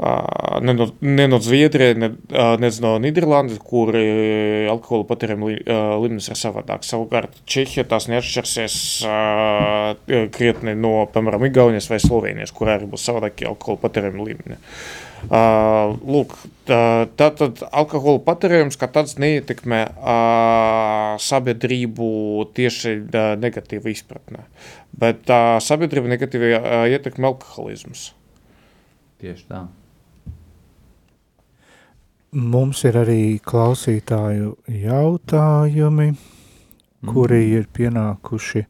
[0.00, 5.50] Uh, ne no, ne no Zviedrijas, ne, uh, ne no Nīderlandes, kur uh, alkohola patēriņa
[6.00, 6.88] līmenis ir savādāks.
[6.88, 8.78] Savukārt Čehija tās neatšķirsies
[10.32, 14.56] krietni no, piemēram, Igaunijas vai Slovenijas, kur arī būs savādākie alkohola patēriņa līmeņi.
[14.56, 16.32] Uh, lūk,
[16.68, 22.08] tā, tātad alkohola patērējums kā tāds neietekmē uh, sabiedrību
[22.56, 24.46] tieši uh, negatīvi izpratnē,
[24.96, 28.10] bet uh, sabiedrība negatīvi uh, ietekmē alkoholisms.
[29.20, 29.66] Tieši tā.
[32.30, 36.12] Mums ir arī klausītāju jautājumi,
[37.10, 38.62] kuri ir pienākuši,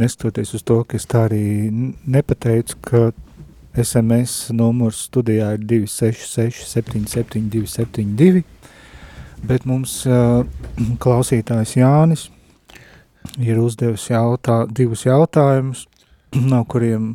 [0.00, 3.02] nestoties uz to, ka es tā arī nepateicu, ka
[3.74, 8.44] SMS numurs studijā ir 266 77 272,
[9.48, 10.44] bet mums uh,
[11.02, 12.28] klausītājs Jānis
[13.42, 15.86] ir uzdevis jautā, divus jautājumus,
[16.52, 17.14] no kuriem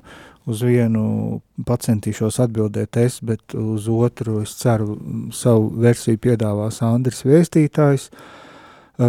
[0.49, 4.97] uz vienu pacentīšos atbildēt es, bet uz otru es ceru
[5.35, 8.09] savu versiju piedāvās Andris Vēstītājs.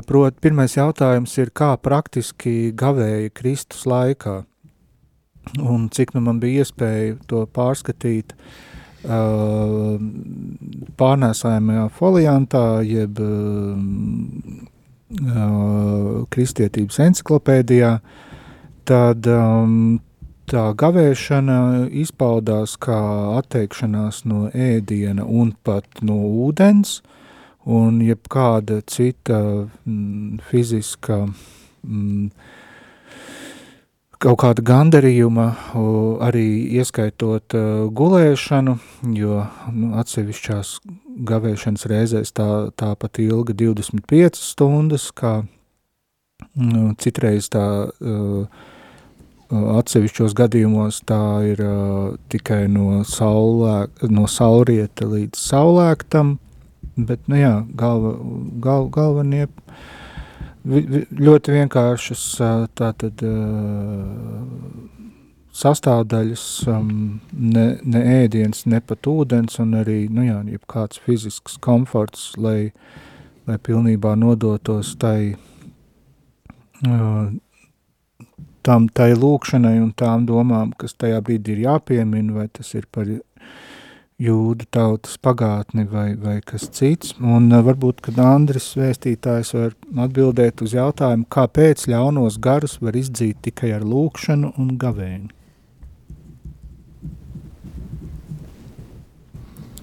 [0.07, 4.43] Prot, pirmais jautājums ir, kā praktiski gavēja Kristus laikā?
[5.59, 9.97] Un cik nu man bija iespēja to pārskatīt uh,
[11.01, 13.79] pārnēsājumajā foliantā, jeb uh,
[16.31, 17.97] kristietības enciklopēdijā,
[18.87, 19.99] tad um,
[20.51, 23.01] tā gavēšana izpaudās kā
[23.39, 27.01] atteikšanās no ēdiena un pat no ūdens,
[27.71, 29.41] un jebkāda cita
[29.85, 32.31] mm, fiziska mm,
[34.21, 35.47] kaut kāda gandarījuma,
[36.27, 36.47] arī
[36.81, 38.77] ieskaitot uh, gulēšanu,
[39.17, 40.75] jo nu, atsevišķās
[41.31, 45.41] gavēšanas reizēs tā, tā pat ilga 25 stundas, kā
[46.59, 48.63] Nu, citreiz tā uh,
[49.51, 56.37] atsevišķos gadījumos tā ir uh, tikai no, saulēk, no saulrieta līdz saulēktam,
[56.97, 58.17] bet, nu jā, galva,
[58.63, 59.47] gal, galvenie
[60.65, 62.25] vi, ļoti vienkāršas
[62.79, 63.25] tātad
[65.61, 66.47] sastāvdaļas,
[67.35, 72.73] ne, ne ēdiens, ne pat ūdens un arī, nu jā, jebkāds fizisks komforts, lai,
[73.49, 75.35] lai pilnībā nodotos tai
[78.65, 83.09] tam tai lūkšanai un tām domām, kas tajā brīdī ir jāpiemina, vai tas ir par
[84.21, 87.15] jūdu tautas pagātni vai, vai kas cits.
[87.21, 93.41] Un uh, varbūt, kad Andris vēstītājs var atbildēt uz jautājumu, kāpēc ļaunos garus var izdzīt
[93.47, 95.31] tikai ar lūkšanu un gavēni.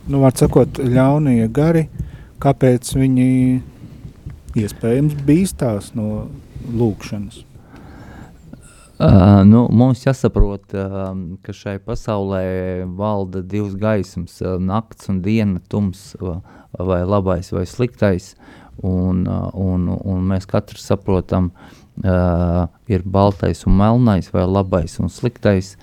[0.07, 1.87] Nu, var sakot, ļaunie gari,
[2.39, 3.31] kāpēc viņi
[4.55, 6.27] iespējams bīstās no
[6.77, 7.46] lūkšanas?
[8.97, 11.11] Uh, nu, mums jāsaprot, uh,
[11.45, 12.39] ka šai pasaulē
[12.97, 16.39] valda divas gaismas, uh, nakts un diena, tums uh,
[16.73, 18.31] vai labais vai sliktais.
[18.81, 21.51] Un, uh, un, un mēs katrs saprotam,
[22.01, 25.75] uh, ir baltais un melnais vai labais un sliktais.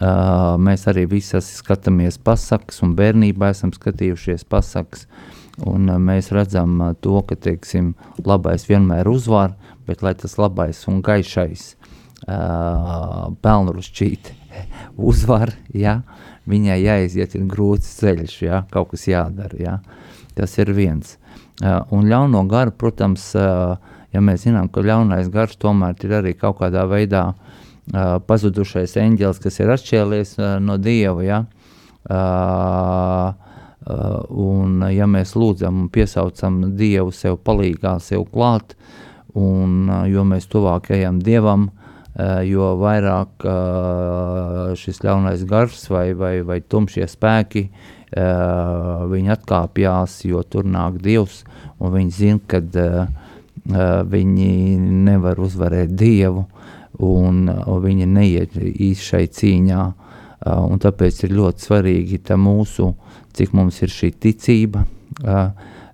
[0.00, 5.04] Uh, mēs arī visi skatāmies pasakas un bērnībā esam skatījušies pasakas.
[5.60, 7.92] Un uh, mēs redzam uh, to, ka, teiksim,
[8.24, 11.74] labais vienmēr uzvar, bet lai tas labais un gaišais
[12.24, 14.36] uh, pelnrušķīti
[15.10, 16.00] uzvar, ja,
[16.50, 19.78] viņai jāiziet ir grūts ceļš, ja, kaut kas jādara, ja.
[20.38, 21.16] tas ir viens.
[21.62, 23.76] Uh, un ļauno garu, protams, uh,
[24.12, 29.42] ja mēs zinām, ka ļaunais gars tomēr ir arī kaut kādā veidā uh, pazudušais eņģelis,
[29.42, 31.42] kas ir atšķēlies uh, no Dieva, ja,
[32.08, 33.34] uh,
[33.86, 38.72] Uh, un, ja mēs lūdzam un piesaucam Dievu sev palīgā, sev klāt,
[39.38, 41.68] un uh, jo mēs tuvāk ejam Dievam,
[42.48, 50.40] jo vairāk eh, šis ļaunais gars vai, vai, vai tumšie spēki eh, viņi atkāpjas, jo
[50.48, 51.42] tur nāk Dievs,
[51.78, 52.60] un viņi zina, ka
[54.06, 56.44] viņi nevar uzvarēt Dievu,
[57.02, 57.48] un,
[57.82, 59.86] viņi neiet īsti šai cīņā.
[60.46, 62.92] Un tāpēc ir ļoti svarīgi mūsu,
[63.34, 64.84] cik mums ir šī ticība.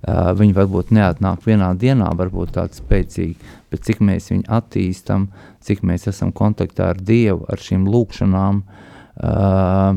[0.03, 5.29] Viņi varbūt neatnāk vienā dienā, varbūt tādi spēcīgi, bet cik mēs viņu attīstam,
[5.63, 8.59] cik mēs esam kontaktā ar Dievu, ar šīm lūkšanām,
[9.23, 9.95] uh,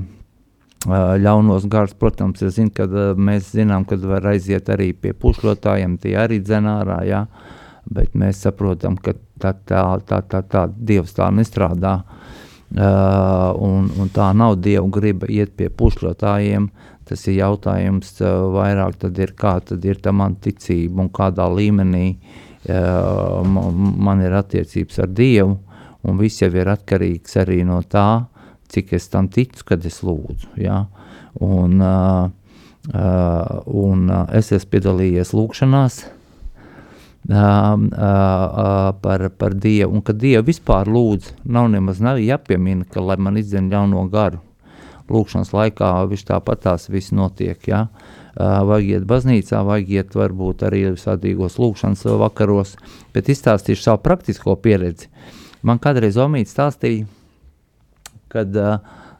[1.25, 5.97] ļaunos gars, protams, es zinu, ka uh, mēs zinām, ka var aiziet arī pie pušļotājiem,
[5.97, 7.25] tie arī dzenārā, jā,
[7.89, 14.13] bet mēs saprotam, ka tā, tā, tā, tā, tā Dievs tā nestrādā, uh, un, un
[14.13, 16.69] tā nav Dieva griba iet pie pušļotājiem,
[17.05, 18.17] tas ir jautājums
[18.55, 22.07] vairāk tad ir, kā tad ir tā man ticība un kādā līmenī
[22.65, 25.59] man ir attiecības ar Dievu,
[26.05, 28.25] un viss jau ir atkarīgs arī no tā,
[28.73, 30.55] cik es tam ticu, kad es lūdzu.
[30.61, 30.85] Ja?
[31.45, 31.81] Un,
[33.65, 35.99] un es esmu piedalījies lūkšanās
[37.29, 37.77] uh,
[39.01, 43.37] par, par Dievu, un kad Dievu vispār lūdz, nav nemaz nav jāpiemina, ka lai man
[43.41, 44.41] izdzen ļauno garu.
[45.11, 47.85] Lūkšanas laikā viņš tāpat tās viss notiek, ja?
[48.35, 52.73] Uh, vajag iet baznīcā, vajag iet varbūt arī visādīgos lūkšanas vakaros,
[53.15, 55.07] bet izstāstīšu savu praktisko pieredzi.
[55.65, 57.05] Man kādreiz Omīts stāstīja,
[58.33, 58.57] kad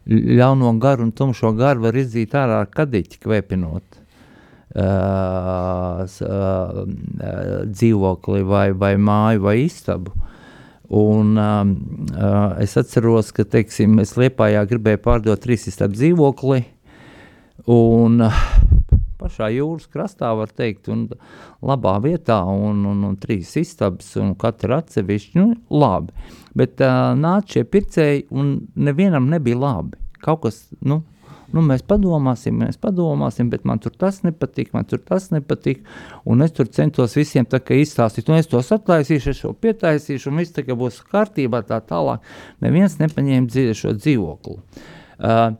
[0.05, 4.01] ļauno garu un tumšo garu var izdzīt ārā ar kadiķi kvēpinot.
[4.75, 6.81] Uh, uh,
[7.71, 10.11] dzīvokli vai, vai māju vai istabu.
[10.89, 11.71] Un, um,
[12.13, 16.61] uh, es atceros, ka teiksim, es Liepājā gribēju pārdot trīs istabu dzīvokli,
[17.73, 18.43] un uh,
[19.21, 21.07] pašā jūras krastā, var teikt, un
[21.65, 26.13] labā vietā, un, un, un trīs istabas, un katra atsevišķi, nu, labi.
[26.57, 29.97] Bet uh, nāca šie pircēji, un nevienam nebija labi.
[30.21, 31.01] Kaut kas, nu,
[31.53, 35.83] nu, mēs padomāsim, mēs padomāsim, bet man tur tas nepatīk, man tur tas nepatīk.
[36.25, 40.55] Un es tur centos visiem izstāstīt, un es tos atlaisīšu, es šo pietaisīšu, un viss
[40.55, 42.25] tagad būs kārtībā tā tālāk.
[42.65, 44.57] Neviens nepaņēma dzīvi šo dzīvokli.
[45.15, 45.53] Uh,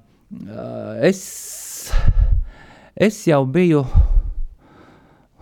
[0.49, 1.21] uh, es
[2.95, 3.81] Es jau biju,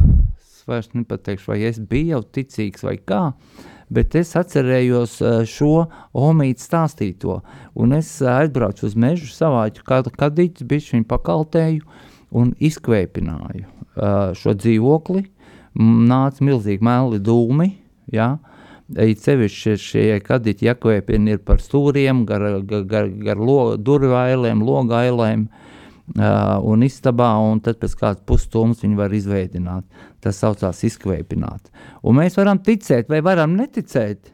[0.01, 3.19] es vairs nepateikšu, vai es biju jau ticīgs vai kā,
[3.93, 5.17] bet es atcerējos
[5.49, 5.85] šo
[6.17, 7.39] omītu stāstīto,
[7.79, 11.85] un es aizbraucu uz mežu, savāķu kadītis, bišķi viņu pakaltēju
[12.33, 13.69] un izkvēpināju
[14.39, 15.27] šo dzīvokli,
[16.09, 17.69] nāca milzīgi meli dūmi,
[18.13, 18.35] jā,
[18.99, 24.59] It sevišķi šie kadīti jākvēpina ir par stūriem, gar, gar, gar, gar lo, durvju ailēm,
[24.67, 25.62] loga ailēm, uh, Uh,
[26.13, 29.85] un istabā, un tad pēc kādas pusstundas viņi var izveidot.
[30.23, 31.71] Tas saucās izkveipināt.
[32.03, 34.31] Un mēs varam ticēt, vai varam neticēt.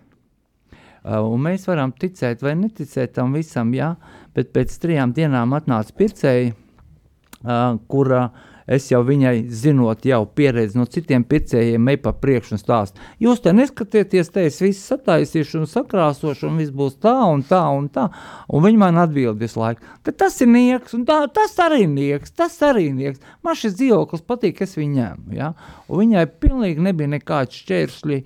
[0.99, 3.93] Uh, un mēs varam ticēt vai neticēt tam visam, jā,
[4.36, 10.78] bet pēc trijām dienām atnāca pircēji, uh, kura uh, es jau viņai zinot, jau pieredzi
[10.78, 12.99] no citiem pircējiem, ej pa priekšu un stāst.
[13.22, 17.63] Jūs te neskatieties, te es visu sataisīšu un sakrāsošu, un viss būs tā un tā
[17.74, 18.07] un tā.
[18.47, 22.59] Un viņi man atbild visu laiku, tas ir nieks, un tā, tas arī nieks, tas
[22.65, 23.24] arī nieks.
[23.45, 25.34] Man šis dzīvoklis patīk, es viņu ņemu.
[25.39, 25.53] Ja?
[25.88, 28.22] Un viņai pilnīgi nebija nekāds šķēršļi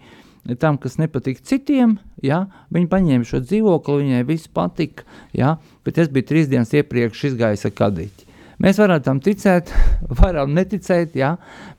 [0.59, 1.97] tam, kas nepatīk citiem.
[2.23, 2.45] Ja?
[2.73, 5.07] Viņa paņēma šo dzīvokli, viņai viss patika.
[5.35, 5.55] Ja?
[5.87, 8.22] Bet es biju trīs dienas iepriekš izgājis ar kadiķi.
[8.64, 9.74] Mēs varam tam ticēt,
[10.22, 11.34] varam neticēt, jā,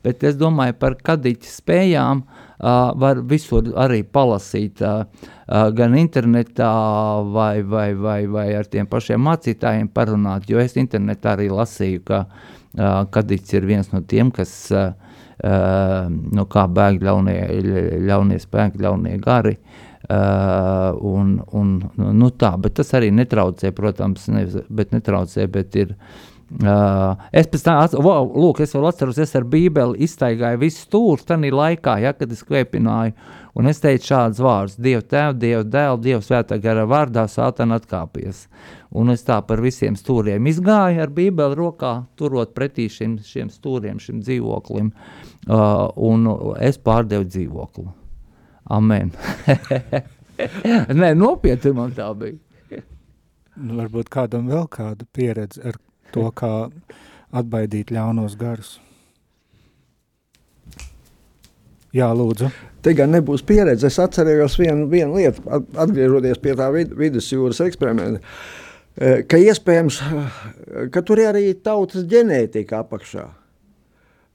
[0.05, 6.73] bet es domāju, par kadiķu spējām uh, var visur arī palasīt, uh, uh, gan internetā,
[7.33, 12.21] vai, vai, vai, vai ar tiem pašiem mācītājiem parunāt, jo es internetā arī lasīju, ka
[12.27, 14.93] uh, kadiķis ir viens no tiem, kas uh,
[15.35, 17.41] Uh, nu, bēg ļaunie,
[18.07, 19.51] ļaunie spēki, ļaunie gari.
[20.07, 21.73] Uh, un, un,
[22.15, 26.07] nu, tā, bet tas arī netraucē, protams, ne, bet netraucē, bet ir uh,
[26.45, 31.25] Uh, es pēc tam, wow, lūk, es vēl atceros, es ar bībeli iztaigāju visu stūri
[31.25, 33.15] tajā laikā, ja, kad es kvēpināju,
[33.57, 38.43] un es teicu šādus vārdus, Dievu tēvu, Dievu dēlu, Dievu svētā gara vārdā, sātana atkāpies.
[38.93, 43.97] Un es tā par visiem stūriem izgāju ar bībeli rokā, turot pretī šim, šiem stūriem,
[43.99, 44.93] šim dzīvoklim,
[45.49, 46.29] uh, un
[46.61, 47.87] es pārdevu dzīvokli.
[48.75, 49.09] Amen.
[51.01, 52.37] Nē, nopietni man tā bija.
[53.55, 55.77] Nu, varbūt kādam vēl kāda pieredze ar
[56.15, 56.53] to, kā
[57.35, 58.77] atbaidīt ļaunos garus.
[61.95, 62.49] Jā, lūdzu.
[62.83, 63.87] Te gan nebūs pieredze.
[63.87, 65.45] Es atcerējos vienu, vienu lietu,
[65.79, 68.19] atgriežoties pie tā vid vidusjūras eksperimenta,
[68.99, 70.01] e, ka iespējams,
[70.91, 73.25] ka tur ir arī tautas ģenētika apakšā.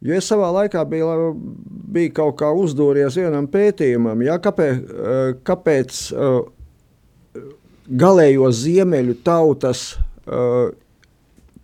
[0.01, 1.35] Jo es savā laikā biju,
[1.93, 6.31] biju kaut kā uzdūries vienam pētījumam, ja, kāpēc, e, kāpēc e,
[8.01, 9.91] galējos ziemeļu tautas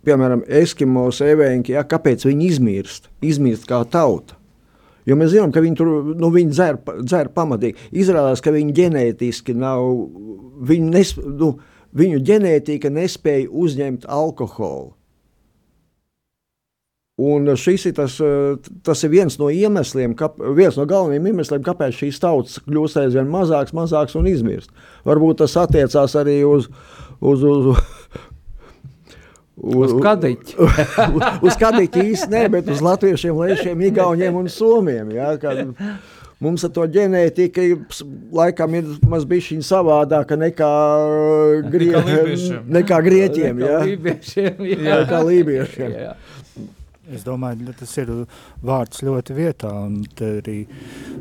[0.07, 4.37] piemēram, Eskimos, Evenki, ja, kāpēc viņi izmirst, izmirst kā tauta.
[5.07, 5.89] Jo mēs zinām, ka viņi tur
[6.19, 7.87] nu, viņi dzer, dzer pamatīgi.
[7.95, 9.85] Izrādās, ka viņi ģenētiski nav,
[10.67, 11.53] viņi nes, nu,
[11.95, 14.91] viņu ģenētika nespēja uzņemt alkoholu.
[17.17, 18.19] Un šis ir tas,
[18.85, 23.31] tas ir viens no iemesliem, ka, viens no galvenajiem iemesliem, kāpēc šīs tautas kļūst aizvien
[23.31, 24.69] mazāks, mazāks un izmirst.
[25.07, 26.67] Varbūt tas attiecās arī uz,
[27.17, 27.71] uz, uz,
[29.57, 30.53] Uz, kadiķi.
[31.45, 35.09] uz, kadiķi īsti ne, bet uz latviešiem, lēšiem, igauniem un somiem.
[35.17, 35.65] Ja, kad,
[36.37, 37.63] Mums ar to ģenētika
[38.37, 40.67] laikam ir mazliet savādāka nekā,
[41.73, 41.95] grie,
[42.77, 43.57] nekā grieķiem.
[43.63, 44.61] Nekā lībiešiem.
[44.61, 44.99] Jā, jā.
[45.09, 45.95] kā lībiešiem.
[45.97, 46.11] Jā.
[47.09, 48.13] Es domāju, ka tas ir
[48.61, 49.73] vārds ļoti vietā.
[50.27, 50.59] Arī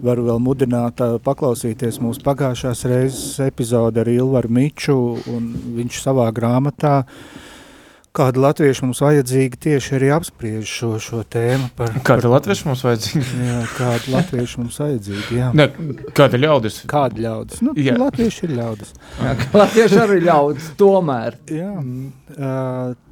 [0.05, 4.99] varu vēl mudināt, paklausīties mūsu pagājušās reizes epizodi ar Ilvaru Miču.
[5.81, 7.46] Viņš savā grāmatā uh,
[8.17, 11.69] kāda latvieša mums vajadzīga tieši arī apspriež šo, šo tēmu.
[11.79, 13.41] Par, kāda par, latvieša mums vajadzīga?
[13.47, 15.51] Jā, kāda latvieša mums vajadzīga, jā.
[15.57, 15.69] Ne,
[16.17, 16.79] kāda ļaudis?
[16.91, 17.63] Kāda ļaudis?
[17.67, 17.97] Nu, jā.
[18.01, 18.95] latvieši ir ļaudis.
[19.21, 21.39] Jā, latvieši arī ļaudis, tomēr.
[21.53, 21.73] Jā,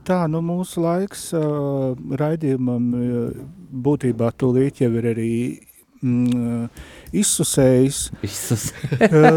[0.09, 1.29] tā, nu mūsu laiks
[2.25, 2.91] raidījumam
[3.85, 5.31] būtībā tūlīt jau ir arī
[6.05, 6.69] mm,
[7.17, 8.01] izsusējis.
[8.27, 8.69] Izsus.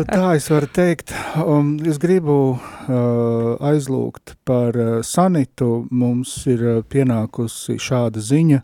[0.10, 1.14] tā es varu teikt.
[1.42, 5.86] Um, es gribu uh, aizlūgt par uh, sanitu.
[5.92, 8.64] Mums ir uh, pienākusi šāda ziņa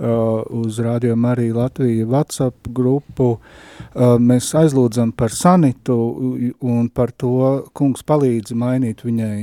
[0.00, 3.34] uz Radio Mariju Latviju WhatsApp grupu.
[3.92, 5.96] Mēs aizlūdzam par sanitu
[6.64, 9.34] un par to kungs palīdzi mainīt viņai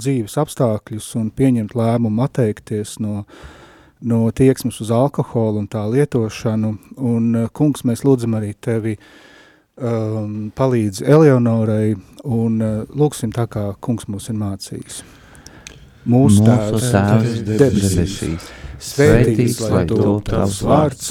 [0.00, 3.44] dzīves apstākļus un pieņemt lēmumu atteikties no uh,
[4.06, 6.72] no tieksmes uz alkoholu un tā lietošanu.
[6.96, 8.94] Un, uh, kungs, mēs lūdzam arī tevi
[9.76, 15.02] um, palīdz Eleonorai un uh, lūksim tā, kā kungs mūs ir mācījis.
[16.06, 18.48] Mūsu tēvs, tēvs debesīs,
[18.78, 21.08] svētīts, lai top tavs vārds,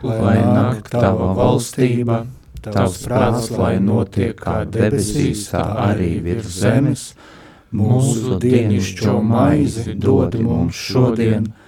[0.00, 2.22] lai nāk tava valstība,
[2.64, 7.10] tavs prāts, lai notiek kā debesīs, tā arī virs zemes.
[7.76, 11.67] Mūsu dienišķo maizi dod mums šodien, un